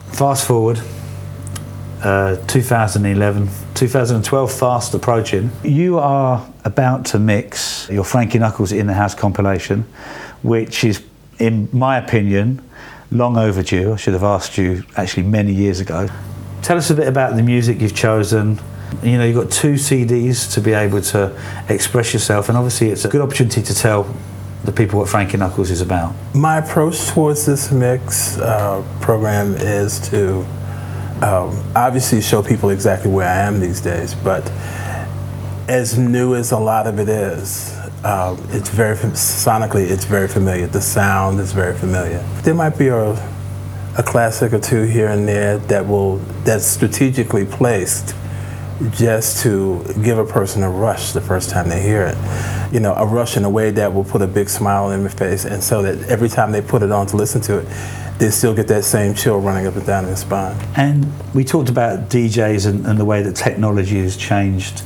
Fast 0.00 0.46
forward 0.46 0.78
uh, 2.02 2.36
2011, 2.48 3.48
2012 3.82 4.52
fast 4.52 4.94
approaching. 4.94 5.50
You 5.64 5.98
are 5.98 6.48
about 6.64 7.04
to 7.06 7.18
mix 7.18 7.88
your 7.90 8.04
Frankie 8.04 8.38
Knuckles 8.38 8.70
in 8.70 8.86
the 8.86 8.94
House 8.94 9.12
compilation, 9.12 9.82
which 10.42 10.84
is, 10.84 11.02
in 11.40 11.68
my 11.72 11.98
opinion, 11.98 12.62
long 13.10 13.36
overdue. 13.36 13.94
I 13.94 13.96
should 13.96 14.12
have 14.12 14.22
asked 14.22 14.56
you 14.56 14.84
actually 14.96 15.24
many 15.24 15.52
years 15.52 15.80
ago. 15.80 16.08
Tell 16.62 16.76
us 16.76 16.90
a 16.90 16.94
bit 16.94 17.08
about 17.08 17.34
the 17.34 17.42
music 17.42 17.80
you've 17.80 17.92
chosen. 17.92 18.60
You 19.02 19.18
know, 19.18 19.24
you've 19.24 19.42
got 19.42 19.50
two 19.50 19.74
CDs 19.74 20.54
to 20.54 20.60
be 20.60 20.74
able 20.74 21.00
to 21.00 21.36
express 21.68 22.12
yourself, 22.12 22.48
and 22.48 22.56
obviously, 22.56 22.90
it's 22.90 23.04
a 23.04 23.08
good 23.08 23.20
opportunity 23.20 23.62
to 23.62 23.74
tell 23.74 24.04
the 24.62 24.70
people 24.70 25.00
what 25.00 25.08
Frankie 25.08 25.38
Knuckles 25.38 25.72
is 25.72 25.80
about. 25.80 26.14
My 26.36 26.58
approach 26.58 27.08
towards 27.08 27.46
this 27.46 27.72
mix 27.72 28.38
uh, 28.38 28.84
program 29.00 29.54
is 29.56 29.98
to 30.10 30.46
um, 31.22 31.62
obviously 31.76 32.20
show 32.20 32.42
people 32.42 32.70
exactly 32.70 33.10
where 33.10 33.28
I 33.28 33.42
am 33.42 33.60
these 33.60 33.80
days, 33.80 34.14
but 34.14 34.50
as 35.68 35.96
new 35.96 36.34
as 36.34 36.50
a 36.50 36.58
lot 36.58 36.86
of 36.86 36.98
it 36.98 37.08
is, 37.08 37.78
um, 38.04 38.44
it's 38.50 38.68
very 38.68 38.96
sonically 38.96 39.88
it's 39.88 40.04
very 40.04 40.26
familiar. 40.26 40.66
The 40.66 40.80
sound 40.80 41.38
is 41.38 41.52
very 41.52 41.76
familiar. 41.76 42.18
There 42.42 42.54
might 42.54 42.76
be 42.76 42.88
a, 42.88 43.12
a 43.96 44.02
classic 44.02 44.52
or 44.52 44.58
two 44.58 44.82
here 44.82 45.08
and 45.08 45.28
there 45.28 45.58
that 45.58 45.86
will 45.86 46.16
that's 46.44 46.66
strategically 46.66 47.46
placed 47.46 48.16
just 48.90 49.42
to 49.42 49.84
give 50.02 50.18
a 50.18 50.24
person 50.24 50.62
a 50.62 50.70
rush 50.70 51.12
the 51.12 51.20
first 51.20 51.50
time 51.50 51.68
they 51.68 51.82
hear 51.82 52.02
it. 52.02 52.72
You 52.72 52.80
know, 52.80 52.94
a 52.94 53.06
rush 53.06 53.36
in 53.36 53.44
a 53.44 53.50
way 53.50 53.70
that 53.70 53.92
will 53.92 54.04
put 54.04 54.22
a 54.22 54.26
big 54.26 54.48
smile 54.48 54.84
on 54.86 55.00
their 55.00 55.10
face, 55.10 55.44
and 55.44 55.62
so 55.62 55.82
that 55.82 56.08
every 56.08 56.28
time 56.28 56.52
they 56.52 56.62
put 56.62 56.82
it 56.82 56.90
on 56.90 57.06
to 57.08 57.16
listen 57.16 57.40
to 57.42 57.58
it, 57.58 57.66
they 58.18 58.30
still 58.30 58.54
get 58.54 58.68
that 58.68 58.84
same 58.84 59.14
chill 59.14 59.40
running 59.40 59.66
up 59.66 59.74
and 59.76 59.86
down 59.86 60.04
their 60.04 60.16
spine. 60.16 60.56
And 60.76 61.12
we 61.34 61.44
talked 61.44 61.68
about 61.68 62.08
DJs 62.08 62.66
and, 62.66 62.86
and 62.86 62.98
the 62.98 63.04
way 63.04 63.22
that 63.22 63.34
technology 63.34 64.00
has 64.00 64.16
changed 64.16 64.84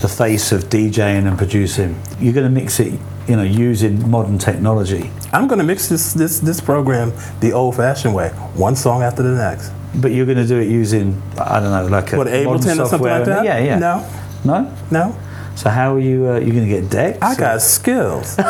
the 0.00 0.08
face 0.08 0.52
of 0.52 0.64
DJing 0.64 1.26
and 1.26 1.38
producing. 1.38 1.98
You're 2.20 2.34
going 2.34 2.44
to 2.44 2.50
mix 2.50 2.78
it, 2.80 2.98
you 3.26 3.36
know, 3.36 3.42
using 3.42 4.10
modern 4.10 4.38
technology. 4.38 5.10
I'm 5.32 5.48
going 5.48 5.60
to 5.60 5.64
mix 5.64 5.88
this 5.88 6.12
this 6.12 6.40
this 6.40 6.60
program 6.60 7.12
the 7.40 7.52
old-fashioned 7.52 8.14
way, 8.14 8.28
one 8.54 8.76
song 8.76 9.02
after 9.02 9.22
the 9.22 9.34
next. 9.34 9.72
But 9.96 10.12
you're 10.12 10.26
going 10.26 10.38
to 10.38 10.46
do 10.46 10.58
it 10.58 10.68
using 10.68 11.22
I 11.38 11.60
don't 11.60 11.70
know, 11.70 11.86
like 11.86 12.12
a 12.12 12.16
what 12.16 12.26
Ableton 12.26 12.80
or 12.80 12.86
something 12.86 13.08
like 13.08 13.24
that. 13.26 13.44
Yeah, 13.44 13.58
yeah. 13.58 13.78
No, 13.78 14.10
no, 14.44 14.76
no. 14.90 15.16
So 15.56 15.70
how 15.70 15.94
are 15.94 16.00
you? 16.00 16.28
Uh, 16.28 16.38
you 16.40 16.52
going 16.52 16.68
to 16.68 16.80
get 16.80 16.90
decks? 16.90 17.18
I 17.22 17.36
got 17.36 17.62
skills. 17.62 18.36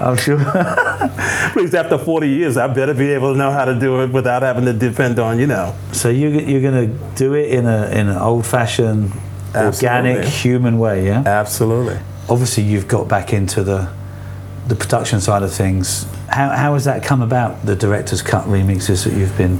I'm 0.00 0.16
sure. 0.16 0.38
Please, 1.52 1.74
after 1.74 1.98
40 1.98 2.28
years, 2.28 2.56
I 2.56 2.66
better 2.68 2.94
be 2.94 3.10
able 3.10 3.32
to 3.32 3.38
know 3.38 3.50
how 3.50 3.64
to 3.64 3.78
do 3.78 4.02
it 4.02 4.12
without 4.12 4.42
having 4.42 4.64
to 4.66 4.72
depend 4.72 5.18
on, 5.18 5.38
you 5.38 5.46
know. 5.46 5.74
So 5.92 6.08
you, 6.08 6.28
you're 6.28 6.60
going 6.60 6.88
to 6.88 7.14
do 7.16 7.34
it 7.34 7.50
in 7.50 7.66
a 7.66 7.86
in 7.90 8.08
an 8.08 8.16
old-fashioned, 8.16 9.12
organic, 9.54 10.24
human 10.24 10.78
way, 10.78 11.06
yeah? 11.06 11.22
Absolutely. 11.26 11.98
Obviously, 12.28 12.62
you've 12.64 12.88
got 12.88 13.08
back 13.08 13.32
into 13.32 13.62
the 13.62 13.90
the 14.66 14.74
production 14.74 15.20
side 15.20 15.42
of 15.42 15.52
things. 15.52 16.06
How, 16.28 16.50
how 16.50 16.74
has 16.74 16.84
that 16.84 17.02
come 17.02 17.22
about? 17.22 17.64
The 17.64 17.74
director's 17.74 18.22
cut 18.22 18.44
remixes 18.44 19.04
that 19.04 19.14
you've 19.14 19.36
been 19.36 19.58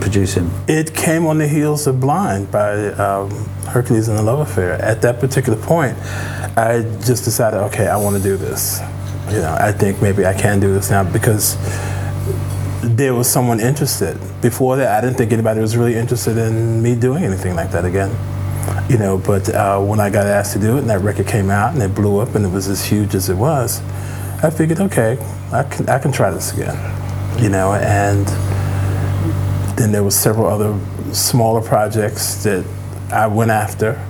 producing? 0.00 0.50
It 0.68 0.94
came 0.94 1.26
on 1.26 1.38
the 1.38 1.48
heels 1.48 1.86
of 1.86 2.00
Blind 2.00 2.50
by 2.50 2.88
um, 2.92 3.30
Hercules 3.66 4.08
and 4.08 4.18
the 4.18 4.22
Love 4.22 4.40
Affair. 4.40 4.74
At 4.74 5.00
that 5.02 5.20
particular 5.20 5.60
point, 5.60 5.96
I 6.56 6.82
just 7.04 7.24
decided, 7.24 7.58
okay, 7.68 7.88
I 7.88 7.96
want 7.96 8.16
to 8.16 8.22
do 8.22 8.36
this. 8.36 8.80
You 9.30 9.38
know, 9.38 9.56
I 9.58 9.72
think 9.72 10.00
maybe 10.02 10.26
I 10.26 10.34
can 10.34 10.60
do 10.60 10.72
this 10.72 10.90
now 10.90 11.02
because 11.02 11.56
there 12.82 13.14
was 13.14 13.28
someone 13.28 13.58
interested. 13.58 14.18
Before 14.40 14.76
that, 14.76 14.98
I 14.98 15.04
didn't 15.04 15.16
think 15.16 15.32
anybody 15.32 15.60
was 15.60 15.76
really 15.76 15.96
interested 15.96 16.36
in 16.36 16.82
me 16.82 16.94
doing 16.94 17.24
anything 17.24 17.56
like 17.56 17.70
that 17.72 17.84
again. 17.84 18.10
You 18.88 18.98
know, 18.98 19.18
but 19.18 19.48
uh, 19.48 19.80
when 19.80 19.98
I 19.98 20.10
got 20.10 20.26
asked 20.26 20.52
to 20.52 20.58
do 20.58 20.76
it 20.76 20.80
and 20.80 20.90
that 20.90 21.00
record 21.00 21.26
came 21.26 21.50
out 21.50 21.74
and 21.74 21.82
it 21.82 21.94
blew 21.94 22.18
up 22.18 22.34
and 22.34 22.44
it 22.44 22.50
was 22.50 22.68
as 22.68 22.84
huge 22.84 23.14
as 23.14 23.28
it 23.28 23.36
was, 23.36 23.80
I 24.42 24.50
figured, 24.50 24.80
okay, 24.80 25.18
I 25.52 25.62
can, 25.62 25.88
I 25.88 25.98
can 25.98 26.12
try 26.12 26.30
this 26.30 26.52
again. 26.52 26.76
You 27.42 27.50
know, 27.50 27.74
and 27.74 28.26
then 29.78 29.92
there 29.92 30.02
was 30.02 30.16
several 30.16 30.46
other 30.46 30.78
smaller 31.14 31.60
projects 31.60 32.42
that 32.44 32.64
I 33.12 33.26
went 33.26 33.50
after. 33.50 34.02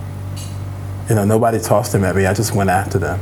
You 1.09 1.15
know, 1.15 1.25
nobody 1.25 1.59
tossed 1.59 1.91
them 1.91 2.03
at 2.03 2.15
me. 2.15 2.25
I 2.25 2.33
just 2.33 2.55
went 2.55 2.69
after 2.69 2.97
them. 2.97 3.19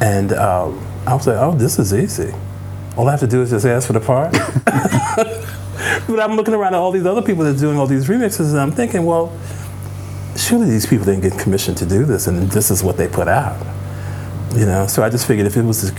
And 0.00 0.32
um, 0.32 0.86
I 1.06 1.14
was 1.14 1.26
like, 1.26 1.36
oh, 1.36 1.54
this 1.54 1.78
is 1.78 1.92
easy. 1.92 2.34
All 2.96 3.08
I 3.08 3.12
have 3.12 3.20
to 3.20 3.26
do 3.26 3.42
is 3.42 3.50
just 3.50 3.66
ask 3.66 3.86
for 3.86 3.92
the 3.92 4.00
part. 4.00 4.32
but 6.06 6.20
I'm 6.20 6.36
looking 6.36 6.54
around 6.54 6.74
at 6.74 6.80
all 6.80 6.92
these 6.92 7.06
other 7.06 7.22
people 7.22 7.44
that 7.44 7.56
are 7.56 7.58
doing 7.58 7.78
all 7.78 7.86
these 7.86 8.06
remixes, 8.08 8.50
and 8.50 8.60
I'm 8.60 8.72
thinking, 8.72 9.04
well, 9.04 9.36
surely 10.36 10.68
these 10.68 10.86
people 10.86 11.04
didn't 11.04 11.22
get 11.22 11.38
commissioned 11.38 11.76
to 11.78 11.86
do 11.86 12.04
this, 12.04 12.26
and 12.26 12.50
this 12.50 12.70
is 12.70 12.82
what 12.82 12.96
they 12.96 13.08
put 13.08 13.28
out. 13.28 13.58
You 14.54 14.66
know, 14.66 14.86
so 14.86 15.02
I 15.02 15.10
just 15.10 15.26
figured 15.26 15.46
if 15.46 15.56
it 15.56 15.62
was 15.62 15.92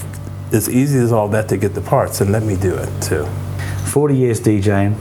as, 0.56 0.68
as 0.68 0.74
easy 0.74 1.00
as 1.00 1.12
all 1.12 1.28
that 1.30 1.50
to 1.50 1.58
get 1.58 1.74
the 1.74 1.82
parts, 1.82 2.22
and 2.22 2.32
let 2.32 2.44
me 2.44 2.56
do 2.56 2.76
it 2.76 3.02
too. 3.02 3.26
40 3.86 4.16
years 4.16 4.40
DJing, 4.40 4.98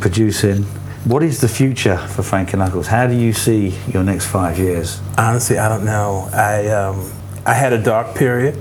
producing. 0.00 0.64
What 1.04 1.22
is 1.22 1.40
the 1.40 1.48
future 1.48 1.96
for 1.96 2.22
Frankie 2.22 2.56
Knuckles? 2.56 2.86
How 2.86 3.06
do 3.06 3.14
you 3.14 3.32
see 3.32 3.74
your 3.92 4.04
next 4.04 4.26
five 4.26 4.58
years? 4.58 5.00
Honestly, 5.18 5.58
I 5.58 5.68
don't 5.68 5.84
know. 5.84 6.28
I 6.32 6.68
um, 6.68 7.12
I 7.44 7.54
had 7.54 7.72
a 7.72 7.82
dark 7.82 8.16
period. 8.16 8.58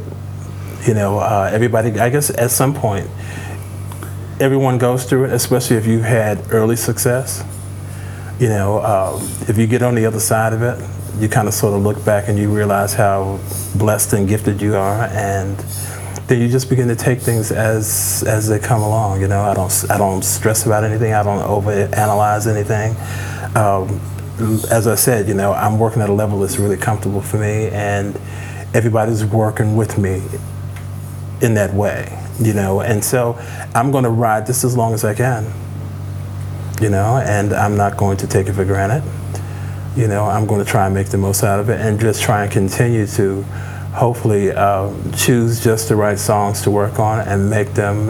You 0.85 0.93
know, 0.93 1.19
uh, 1.19 1.49
everybody. 1.53 1.97
I 1.99 2.09
guess 2.09 2.29
at 2.29 2.51
some 2.51 2.73
point, 2.73 3.09
everyone 4.41 4.77
goes 4.77 5.05
through 5.05 5.25
it, 5.25 5.33
especially 5.33 5.77
if 5.77 5.85
you've 5.85 6.03
had 6.03 6.51
early 6.51 6.75
success. 6.75 7.45
You 8.39 8.49
know, 8.49 8.83
um, 8.83 9.21
if 9.47 9.57
you 9.57 9.67
get 9.67 9.81
on 9.81 9.95
the 9.95 10.05
other 10.05 10.19
side 10.19 10.51
of 10.51 10.61
it, 10.61 10.77
you 11.21 11.29
kind 11.29 11.47
of 11.47 11.53
sort 11.53 11.75
of 11.75 11.81
look 11.81 12.03
back 12.03 12.27
and 12.27 12.37
you 12.37 12.53
realize 12.53 12.93
how 12.93 13.39
blessed 13.75 14.13
and 14.13 14.27
gifted 14.27 14.61
you 14.61 14.75
are, 14.75 15.03
and 15.13 15.57
then 16.27 16.41
you 16.41 16.47
just 16.47 16.69
begin 16.69 16.87
to 16.87 16.95
take 16.95 17.19
things 17.19 17.51
as 17.51 18.23
as 18.27 18.47
they 18.47 18.59
come 18.59 18.81
along. 18.81 19.21
You 19.21 19.27
know, 19.27 19.41
I 19.41 19.53
don't 19.53 19.85
I 19.89 19.97
don't 19.97 20.23
stress 20.23 20.65
about 20.65 20.83
anything. 20.83 21.13
I 21.13 21.23
don't 21.23 21.41
overanalyze 21.41 22.47
anything. 22.47 22.95
Um, 23.55 23.99
as 24.71 24.87
I 24.87 24.95
said, 24.95 25.27
you 25.27 25.33
know, 25.33 25.53
I'm 25.53 25.77
working 25.77 26.01
at 26.01 26.09
a 26.09 26.13
level 26.13 26.39
that's 26.39 26.57
really 26.57 26.77
comfortable 26.77 27.21
for 27.21 27.37
me, 27.37 27.69
and 27.69 28.15
everybody's 28.73 29.25
working 29.25 29.75
with 29.75 29.97
me 29.97 30.21
in 31.41 31.53
that 31.55 31.73
way. 31.73 32.19
You 32.39 32.53
know, 32.53 32.81
and 32.81 33.03
so 33.03 33.37
I'm 33.75 33.91
going 33.91 34.05
to 34.05 34.09
ride 34.09 34.47
this 34.47 34.63
as 34.63 34.75
long 34.75 34.93
as 34.93 35.03
I 35.03 35.13
can. 35.13 35.51
You 36.81 36.89
know, 36.89 37.17
and 37.17 37.53
I'm 37.53 37.77
not 37.77 37.97
going 37.97 38.17
to 38.17 38.27
take 38.27 38.47
it 38.47 38.53
for 38.53 38.65
granted. 38.65 39.03
You 39.95 40.07
know, 40.07 40.25
I'm 40.25 40.47
going 40.47 40.63
to 40.63 40.69
try 40.69 40.85
and 40.85 40.95
make 40.95 41.09
the 41.09 41.19
most 41.19 41.43
out 41.43 41.59
of 41.59 41.69
it, 41.69 41.79
and 41.79 41.99
just 41.99 42.23
try 42.23 42.43
and 42.43 42.51
continue 42.51 43.05
to 43.07 43.45
hopefully 43.93 44.51
uh, 44.51 44.91
choose 45.15 45.63
just 45.63 45.87
the 45.89 45.95
right 45.95 46.17
songs 46.17 46.61
to 46.63 46.71
work 46.71 46.99
on 46.99 47.19
and 47.27 47.49
make 47.49 47.73
them 47.73 48.09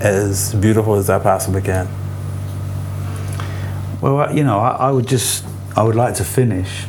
as 0.00 0.54
beautiful 0.54 0.94
as 0.94 1.08
I 1.08 1.18
possibly 1.18 1.62
can. 1.62 1.88
Well, 4.00 4.34
you 4.34 4.44
know, 4.44 4.58
I, 4.58 4.88
I, 4.88 4.90
would 4.90 5.06
just, 5.06 5.44
I 5.76 5.82
would 5.84 5.94
like 5.94 6.14
to 6.16 6.24
finish 6.24 6.84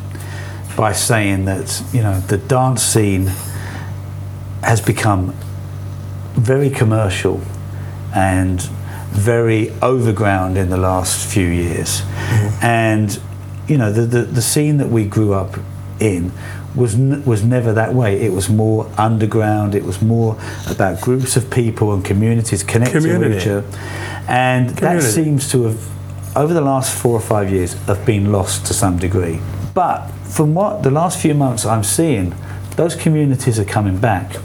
by 0.76 0.94
saying 0.94 1.46
that, 1.46 1.84
you 1.94 2.02
know, 2.02 2.20
the 2.20 2.38
dance 2.38 2.82
scene 2.82 3.28
has 4.64 4.82
become 4.82 5.36
very 6.34 6.70
commercial 6.70 7.42
and 8.16 8.62
very 9.12 9.70
overground 9.82 10.58
in 10.58 10.70
the 10.70 10.78
last 10.78 11.32
few 11.32 11.48
years. 11.48 12.02
Mm-hmm. 12.02 12.66
And, 12.66 13.20
you 13.68 13.78
know, 13.78 13.92
the, 13.92 14.02
the, 14.02 14.22
the 14.24 14.42
scene 14.42 14.78
that 14.78 14.90
we 14.90 15.06
grew 15.06 15.34
up 15.34 15.60
in 16.00 16.32
was 16.76 16.96
n- 16.96 17.24
was 17.26 17.44
never 17.44 17.74
that 17.74 17.94
way. 17.94 18.22
It 18.22 18.32
was 18.34 18.50
more 18.50 18.90
underground. 18.98 19.76
It 19.76 19.84
was 19.84 20.02
more 20.02 20.38
about 20.70 21.02
groups 21.02 21.36
of 21.38 21.50
people 21.50 21.94
and 21.94 22.04
communities 22.04 22.64
connecting 22.64 23.02
Community. 23.02 23.34
to 23.36 23.38
each 23.42 23.48
other, 23.48 23.64
and 24.28 24.70
that 24.72 25.02
seems 25.04 25.50
to 25.52 25.64
have, 25.64 26.38
over 26.38 26.54
the 26.54 26.62
last 26.62 26.94
four 26.96 27.14
or 27.16 27.22
five 27.22 27.52
years, 27.52 27.74
have 27.86 28.06
been 28.06 28.32
lost 28.32 28.66
to 28.68 28.74
some 28.74 28.98
degree. 28.98 29.40
But 29.74 30.08
from 30.26 30.54
what 30.56 30.84
the 30.84 30.92
last 30.92 31.20
few 31.22 31.34
months 31.34 31.66
I'm 31.66 31.84
seeing, 31.84 32.34
those 32.76 32.96
communities 32.96 33.60
are 33.60 33.66
coming 33.66 33.98
back. 34.00 34.36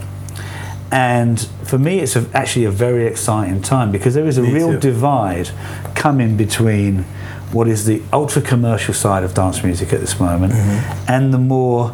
And 0.90 1.38
for 1.64 1.78
me, 1.78 1.98
it's 2.00 2.16
a, 2.16 2.26
actually 2.32 2.64
a 2.64 2.70
very 2.70 3.06
exciting 3.06 3.60
time 3.60 3.92
because 3.92 4.14
there 4.14 4.26
is 4.26 4.38
a 4.38 4.42
Me 4.42 4.52
real 4.54 4.72
too. 4.72 4.80
divide 4.80 5.50
coming 5.94 6.36
between 6.36 7.04
what 7.52 7.68
is 7.68 7.84
the 7.84 8.02
ultra 8.12 8.40
commercial 8.42 8.94
side 8.94 9.22
of 9.22 9.34
dance 9.34 9.62
music 9.62 9.92
at 9.92 10.00
this 10.00 10.18
moment 10.20 10.52
Mm-hmm. 10.54 11.10
and 11.10 11.32
the 11.32 11.38
more 11.38 11.92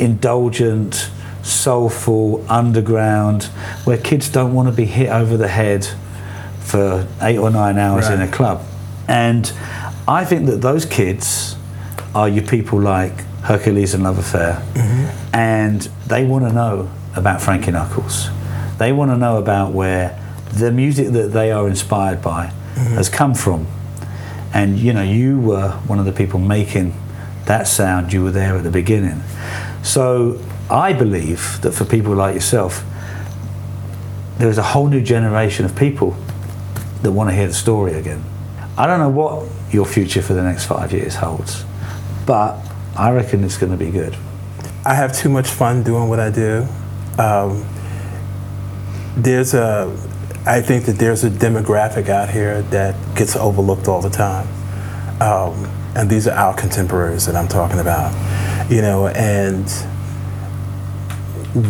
indulgent, 0.00 1.10
soulful, 1.42 2.44
underground, 2.50 3.44
where 3.84 3.98
kids 3.98 4.28
don't 4.28 4.54
want 4.54 4.68
to 4.68 4.74
be 4.74 4.84
hit 4.84 5.08
over 5.08 5.36
the 5.36 5.48
head 5.48 5.86
for 6.60 7.06
eight 7.22 7.38
or 7.38 7.50
nine 7.50 7.78
hours 7.78 8.08
in 8.08 8.20
a 8.20 8.28
club. 8.28 8.62
And 9.08 9.50
I 10.06 10.24
think 10.24 10.46
that 10.46 10.60
those 10.60 10.84
kids 10.84 11.56
are 12.14 12.28
your 12.28 12.46
people 12.46 12.80
like 12.80 13.12
Hercules 13.42 13.94
and 13.94 14.02
Love 14.02 14.18
Affair, 14.18 14.62
mm-hmm. 14.74 15.34
and 15.34 15.82
they 16.06 16.24
want 16.26 16.44
to 16.44 16.52
know 16.52 16.90
about 17.16 17.40
Frankie 17.40 17.70
Knuckles. 17.70 18.28
They 18.78 18.92
want 18.92 19.10
to 19.10 19.16
know 19.16 19.38
about 19.38 19.72
where 19.72 20.18
the 20.52 20.70
music 20.70 21.08
that 21.08 21.32
they 21.32 21.50
are 21.50 21.68
inspired 21.68 22.22
by 22.22 22.46
mm-hmm. 22.46 22.94
has 22.94 23.08
come 23.08 23.34
from. 23.34 23.66
And 24.52 24.78
you 24.78 24.92
know, 24.92 25.02
you 25.02 25.40
were 25.40 25.70
one 25.86 25.98
of 25.98 26.04
the 26.04 26.12
people 26.12 26.38
making 26.38 26.94
that 27.46 27.66
sound. 27.66 28.12
You 28.12 28.24
were 28.24 28.30
there 28.30 28.56
at 28.56 28.64
the 28.64 28.70
beginning. 28.70 29.22
So 29.82 30.40
I 30.70 30.92
believe 30.92 31.60
that 31.62 31.72
for 31.72 31.84
people 31.84 32.14
like 32.14 32.34
yourself, 32.34 32.84
there 34.38 34.48
is 34.48 34.58
a 34.58 34.62
whole 34.62 34.88
new 34.88 35.02
generation 35.02 35.64
of 35.64 35.74
people 35.74 36.16
that 37.02 37.12
want 37.12 37.30
to 37.30 37.36
hear 37.36 37.48
the 37.48 37.54
story 37.54 37.94
again. 37.94 38.24
I 38.76 38.86
don't 38.86 39.00
know 39.00 39.08
what 39.08 39.48
your 39.72 39.84
future 39.86 40.22
for 40.22 40.34
the 40.34 40.42
next 40.42 40.66
five 40.66 40.92
years 40.92 41.16
holds, 41.16 41.64
but 42.26 42.56
I 42.96 43.10
reckon 43.10 43.42
it's 43.44 43.58
going 43.58 43.72
to 43.72 43.78
be 43.78 43.90
good. 43.90 44.16
I 44.84 44.94
have 44.94 45.16
too 45.16 45.28
much 45.28 45.48
fun 45.48 45.82
doing 45.82 46.08
what 46.08 46.20
I 46.20 46.30
do. 46.30 46.66
Um, 47.18 47.66
there's 49.16 49.54
a, 49.54 49.90
I 50.46 50.60
think 50.60 50.84
that 50.86 50.98
there's 50.98 51.24
a 51.24 51.30
demographic 51.30 52.08
out 52.08 52.30
here 52.30 52.62
that 52.62 52.94
gets 53.16 53.34
overlooked 53.34 53.88
all 53.88 54.00
the 54.00 54.10
time, 54.10 54.46
um, 55.20 55.64
and 55.96 56.08
these 56.08 56.28
are 56.28 56.34
our 56.36 56.54
contemporaries 56.54 57.26
that 57.26 57.34
I'm 57.34 57.48
talking 57.48 57.80
about. 57.80 58.12
You 58.68 58.82
know, 58.82 59.08
and 59.08 59.68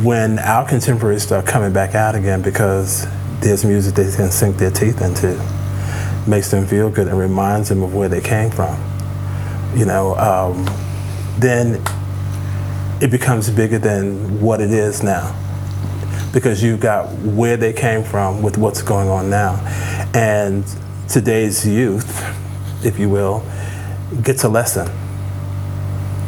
when 0.04 0.38
our 0.40 0.68
contemporaries 0.68 1.22
start 1.22 1.46
coming 1.46 1.72
back 1.72 1.94
out 1.94 2.14
again 2.14 2.42
because 2.42 3.06
there's 3.40 3.64
music 3.64 3.94
they 3.94 4.10
can 4.10 4.30
sink 4.30 4.56
their 4.56 4.70
teeth 4.70 5.00
into, 5.00 5.36
makes 6.28 6.50
them 6.50 6.66
feel 6.66 6.90
good 6.90 7.06
and 7.06 7.18
reminds 7.18 7.68
them 7.68 7.82
of 7.82 7.94
where 7.94 8.08
they 8.08 8.20
came 8.20 8.50
from. 8.50 8.76
You 9.76 9.84
know, 9.84 10.16
um, 10.16 10.66
then 11.38 11.82
it 13.00 13.10
becomes 13.10 13.48
bigger 13.48 13.78
than 13.78 14.40
what 14.40 14.60
it 14.60 14.70
is 14.72 15.02
now 15.02 15.34
because 16.32 16.62
you've 16.62 16.80
got 16.80 17.12
where 17.18 17.56
they 17.56 17.72
came 17.72 18.02
from 18.02 18.42
with 18.42 18.58
what's 18.58 18.82
going 18.82 19.08
on 19.08 19.30
now. 19.30 19.54
And 20.14 20.64
today's 21.08 21.66
youth, 21.66 22.24
if 22.84 22.98
you 22.98 23.08
will, 23.08 23.46
gets 24.22 24.44
a 24.44 24.48
lesson, 24.48 24.90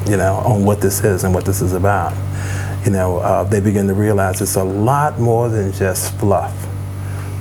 you 0.07 0.17
know, 0.17 0.35
on 0.37 0.65
what 0.65 0.81
this 0.81 1.03
is 1.05 1.25
and 1.25 1.35
what 1.35 1.45
this 1.45 1.61
is 1.61 1.73
about. 1.73 2.13
You 2.85 2.93
know, 2.93 3.19
uh, 3.19 3.45
they 3.45 3.61
begin 3.61 3.87
to 3.89 3.95
realize 3.95 4.41
it's 4.41 4.57
a 4.57 4.65
lot 4.65 5.19
more 5.19 5.49
than 5.49 5.73
just 5.73 6.15
fluff. 6.15 6.55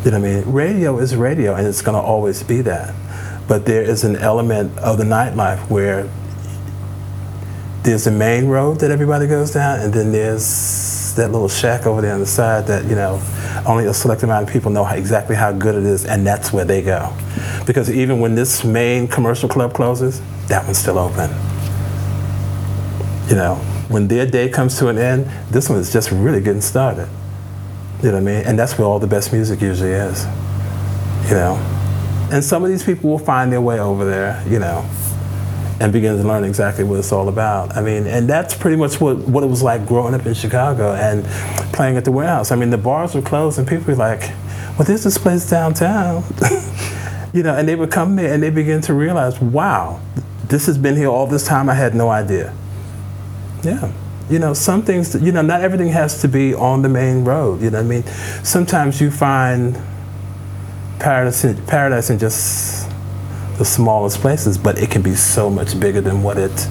You 0.04 0.12
know 0.12 0.20
what 0.20 0.30
I 0.30 0.34
mean? 0.34 0.52
Radio 0.52 0.98
is 1.00 1.16
radio 1.16 1.56
and 1.56 1.68
it's 1.68 1.82
going 1.82 1.96
to 1.96 2.02
always 2.02 2.44
be 2.44 2.62
that. 2.62 2.94
But 3.48 3.66
there 3.66 3.82
is 3.82 4.04
an 4.04 4.16
element 4.16 4.78
of 4.80 4.98
the 4.98 5.04
nightlife 5.04 5.70
where 5.70 6.10
there's 7.84 8.04
the 8.04 8.12
main 8.12 8.48
road 8.48 8.80
that 8.82 8.92
everybody 8.92 9.26
goes 9.28 9.52
down, 9.52 9.80
and 9.80 9.94
then 9.94 10.12
there's 10.12 11.16
that 11.16 11.32
little 11.32 11.50
shack 11.50 11.86
over 11.88 12.02
there 12.02 12.14
on 12.14 12.20
the 12.20 12.26
side 12.26 12.68
that 12.68 12.86
you 12.86 12.96
know 12.96 13.22
only 13.66 13.86
a 13.86 13.94
select 13.94 14.22
amount 14.24 14.48
of 14.48 14.54
people 14.54 14.70
know 14.70 14.84
how, 14.84 14.96
exactly 14.96 15.36
how 15.36 15.52
good 15.52 15.76
it 15.76 15.84
is, 15.84 16.06
and 16.06 16.28
that's 16.28 16.54
where 16.54 16.66
they 16.66 16.82
go. 16.82 17.12
Because 17.66 17.90
even 17.90 18.20
when 18.20 18.36
this 18.36 18.64
main 18.64 19.08
commercial 19.08 19.50
club 19.50 19.74
closes, 19.74 20.22
that 20.48 20.64
one's 20.66 20.78
still 20.78 21.00
open. 21.00 21.30
You 23.30 23.36
know, 23.36 23.56
when 23.90 24.08
their 24.08 24.26
day 24.26 24.50
comes 24.50 24.78
to 24.80 24.88
an 24.88 24.98
end, 24.98 25.30
this 25.52 25.70
one 25.70 25.80
is 25.80 25.94
just 25.94 26.12
really 26.12 26.42
getting 26.42 26.62
started. 26.62 27.08
You 28.02 28.10
know 28.10 28.16
what 28.16 28.22
I 28.22 28.26
mean? 28.26 28.44
And 28.46 28.58
that's 28.58 28.78
where 28.78 28.88
all 28.88 29.00
the 29.00 29.08
best 29.08 29.32
music 29.32 29.62
usually 29.62 29.92
is. 29.92 30.26
You 31.30 31.36
know, 31.36 31.56
and 32.32 32.44
some 32.44 32.64
of 32.64 32.70
these 32.70 32.84
people 32.84 33.10
will 33.10 33.20
find 33.20 33.52
their 33.52 33.62
way 33.62 33.80
over 33.80 34.04
there. 34.04 34.44
You 34.48 34.60
know 34.60 34.90
and 35.80 35.94
begin 35.94 36.18
to 36.18 36.24
learn 36.24 36.44
exactly 36.44 36.84
what 36.84 37.00
it's 37.00 37.12
all 37.12 37.30
about. 37.30 37.76
I 37.76 37.82
mean, 37.82 38.06
and 38.06 38.30
that's 38.30 38.54
pretty 38.54 38.76
much 38.76 39.00
what, 39.00 39.18
what 39.20 39.44
it 39.44 39.48
was 39.48 39.64
like 39.64 39.86
growing 39.88 40.14
up 40.14 40.26
in 40.26 40.34
Chicago 40.34 40.94
and 40.94 41.24
playing 41.74 41.96
at 41.96 42.06
the 42.06 42.12
warehouse. 42.12 42.52
I 42.52 42.56
mean, 42.56 42.70
the 42.70 42.78
bars 42.78 43.16
were 43.16 43.22
closed 43.22 43.58
and 43.60 43.68
people 43.68 43.86
were 43.86 43.96
like, 43.96 44.22
well, 44.78 44.86
there's 44.86 45.04
this 45.04 45.18
place 45.18 45.50
downtown. 45.50 46.24
you 47.34 47.44
know, 47.44 47.56
and 47.56 47.68
they 47.68 47.76
would 47.76 47.92
come 47.92 48.16
there 48.18 48.34
and 48.34 48.44
they 48.44 48.50
begin 48.50 48.82
to 48.82 48.94
realize, 48.94 49.40
wow, 49.40 50.02
this 50.48 50.66
has 50.66 50.78
been 50.78 50.98
here 50.98 51.08
all 51.08 51.28
this 51.28 51.46
time. 51.46 51.70
I 51.70 51.76
had 51.76 51.96
no 51.96 52.10
idea. 52.10 52.54
Yeah. 53.64 53.92
You 54.30 54.40
know, 54.40 54.54
some 54.54 54.84
things, 54.84 55.16
you 55.16 55.32
know, 55.32 55.42
not 55.42 55.62
everything 55.62 55.88
has 55.90 56.22
to 56.22 56.28
be 56.28 56.54
on 56.54 56.82
the 56.82 56.90
main 56.90 57.24
road. 57.24 57.62
You 57.62 57.72
know 57.72 57.80
what 57.80 57.86
I 57.86 57.88
mean? 57.88 58.04
Sometimes 58.44 59.02
you 59.02 59.10
find 59.10 59.78
paradise 61.00 61.44
in, 61.44 61.66
paradise 61.66 62.10
in 62.10 62.20
just 62.20 62.90
the 63.58 63.66
smallest 63.66 64.20
places, 64.20 64.58
but 64.58 64.78
it 64.78 64.92
can 64.92 65.02
be 65.02 65.16
so 65.16 65.50
much 65.50 65.80
bigger 65.80 66.02
than 66.02 66.22
what 66.22 66.38
it 66.38 66.68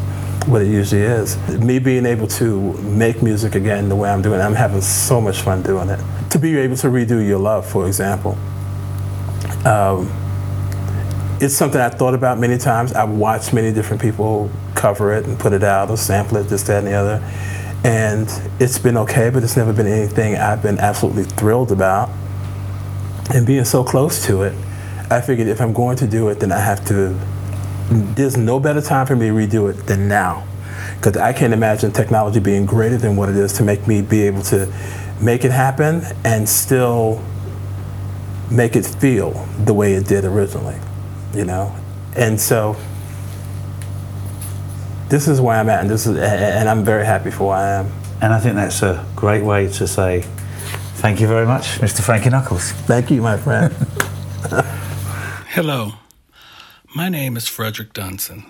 what 0.46 0.62
it 0.62 0.68
usually 0.68 1.02
is. 1.02 1.36
Me 1.58 1.78
being 1.78 2.06
able 2.06 2.26
to 2.26 2.72
make 2.78 3.22
music 3.22 3.54
again 3.54 3.88
the 3.88 3.96
way 3.96 4.08
I'm 4.08 4.22
doing, 4.22 4.40
it, 4.40 4.42
I'm 4.42 4.54
having 4.54 4.80
so 4.80 5.20
much 5.20 5.42
fun 5.42 5.62
doing 5.62 5.90
it. 5.90 6.00
To 6.30 6.38
be 6.38 6.56
able 6.56 6.76
to 6.76 6.86
redo 6.86 7.26
Your 7.26 7.38
Love, 7.38 7.66
for 7.66 7.86
example, 7.86 8.38
um, 9.66 10.10
it's 11.40 11.54
something 11.54 11.80
I've 11.80 11.94
thought 11.94 12.14
about 12.14 12.38
many 12.38 12.56
times. 12.56 12.92
I've 12.94 13.10
watched 13.10 13.52
many 13.52 13.72
different 13.72 14.00
people 14.00 14.50
cover 14.78 15.12
it 15.12 15.26
and 15.26 15.38
put 15.38 15.52
it 15.52 15.62
out 15.62 15.90
or 15.90 15.96
sample 15.96 16.38
it, 16.38 16.44
this, 16.44 16.62
that, 16.62 16.78
and 16.78 16.86
the 16.86 16.92
other. 16.92 17.22
And 17.84 18.28
it's 18.58 18.78
been 18.78 18.96
okay, 18.96 19.28
but 19.30 19.42
it's 19.42 19.56
never 19.56 19.72
been 19.72 19.86
anything 19.86 20.36
I've 20.36 20.62
been 20.62 20.78
absolutely 20.78 21.24
thrilled 21.24 21.70
about. 21.70 22.08
And 23.34 23.46
being 23.46 23.64
so 23.64 23.84
close 23.84 24.24
to 24.26 24.42
it, 24.42 24.54
I 25.10 25.20
figured 25.20 25.48
if 25.48 25.60
I'm 25.60 25.72
going 25.72 25.96
to 25.98 26.06
do 26.06 26.28
it, 26.28 26.40
then 26.40 26.52
I 26.52 26.60
have 26.60 26.84
to. 26.86 27.18
There's 27.90 28.36
no 28.36 28.60
better 28.60 28.80
time 28.80 29.06
for 29.06 29.16
me 29.16 29.28
to 29.28 29.32
redo 29.32 29.70
it 29.70 29.86
than 29.86 30.08
now. 30.08 30.46
Because 30.96 31.16
I 31.16 31.32
can't 31.32 31.52
imagine 31.52 31.92
technology 31.92 32.40
being 32.40 32.66
greater 32.66 32.96
than 32.96 33.16
what 33.16 33.28
it 33.28 33.36
is 33.36 33.52
to 33.54 33.62
make 33.62 33.86
me 33.86 34.02
be 34.02 34.22
able 34.22 34.42
to 34.42 34.72
make 35.20 35.44
it 35.44 35.50
happen 35.50 36.02
and 36.24 36.48
still 36.48 37.22
make 38.50 38.76
it 38.76 38.84
feel 38.84 39.32
the 39.64 39.74
way 39.74 39.94
it 39.94 40.06
did 40.06 40.24
originally, 40.24 40.78
you 41.34 41.44
know? 41.44 41.74
And 42.16 42.40
so 42.40 42.76
this 45.08 45.26
is 45.26 45.40
where 45.40 45.56
I'm 45.56 45.68
at, 45.70 45.80
and 45.80 45.90
this 45.90 46.06
is, 46.06 46.16
and 46.16 46.68
I'm 46.68 46.84
very 46.84 47.04
happy 47.04 47.30
for 47.30 47.48
where 47.48 47.56
I 47.56 47.68
am. 47.80 47.92
And 48.20 48.32
I 48.32 48.40
think 48.40 48.56
that's 48.56 48.82
a 48.82 49.06
great 49.16 49.42
way 49.42 49.68
to 49.68 49.86
say 49.86 50.22
thank 50.96 51.20
you 51.20 51.26
very 51.26 51.46
much, 51.46 51.78
Mr. 51.78 52.02
Frankie 52.02 52.30
Knuckles. 52.30 52.72
Thank 52.72 53.10
you, 53.10 53.22
my 53.22 53.36
friend. 53.36 53.72
Hello, 55.50 55.92
my 56.94 57.08
name 57.08 57.36
is 57.36 57.48
Frederick 57.48 57.92
Dunson, 57.92 58.44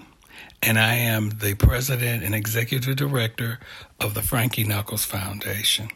and 0.62 0.78
I 0.78 0.94
am 0.94 1.30
the 1.30 1.54
president 1.54 2.24
and 2.24 2.34
executive 2.34 2.96
director 2.96 3.60
of 4.00 4.14
the 4.14 4.22
Frankie 4.22 4.64
Knuckles 4.64 5.04
Foundation. 5.04 5.90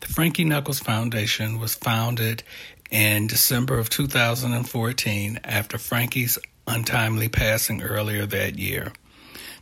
The 0.00 0.08
Frankie 0.08 0.44
Knuckles 0.44 0.78
Foundation 0.80 1.58
was 1.58 1.74
founded 1.74 2.44
in 2.90 3.26
December 3.26 3.78
of 3.78 3.90
2014 3.90 5.40
after 5.44 5.76
Frankie's 5.76 6.38
untimely 6.66 7.28
passing 7.28 7.82
earlier 7.82 8.24
that 8.24 8.58
year. 8.58 8.92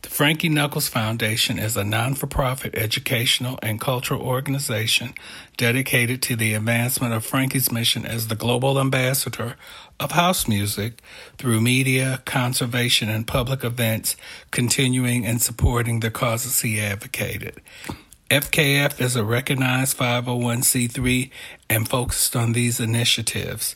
The 0.03 0.09
Frankie 0.09 0.49
Knuckles 0.49 0.87
Foundation 0.87 1.57
is 1.57 1.75
a 1.75 1.83
non 1.83 2.13
for 2.13 2.27
profit 2.27 2.75
educational 2.75 3.57
and 3.63 3.81
cultural 3.81 4.21
organization 4.21 5.13
dedicated 5.57 6.21
to 6.23 6.35
the 6.35 6.53
advancement 6.53 7.13
of 7.13 7.25
Frankie's 7.25 7.71
mission 7.71 8.05
as 8.05 8.27
the 8.27 8.35
global 8.35 8.79
ambassador 8.79 9.55
of 9.99 10.11
house 10.11 10.47
music 10.47 11.01
through 11.37 11.61
media, 11.61 12.21
conservation, 12.25 13.09
and 13.09 13.25
public 13.25 13.63
events, 13.63 14.15
continuing 14.51 15.25
and 15.25 15.41
supporting 15.41 15.99
the 15.99 16.11
causes 16.11 16.61
he 16.61 16.79
advocated. 16.79 17.59
FKF 18.29 19.01
is 19.01 19.15
a 19.15 19.23
recognized 19.23 19.97
501c3 19.97 21.31
and 21.69 21.89
focused 21.89 22.35
on 22.35 22.53
these 22.53 22.79
initiatives 22.79 23.75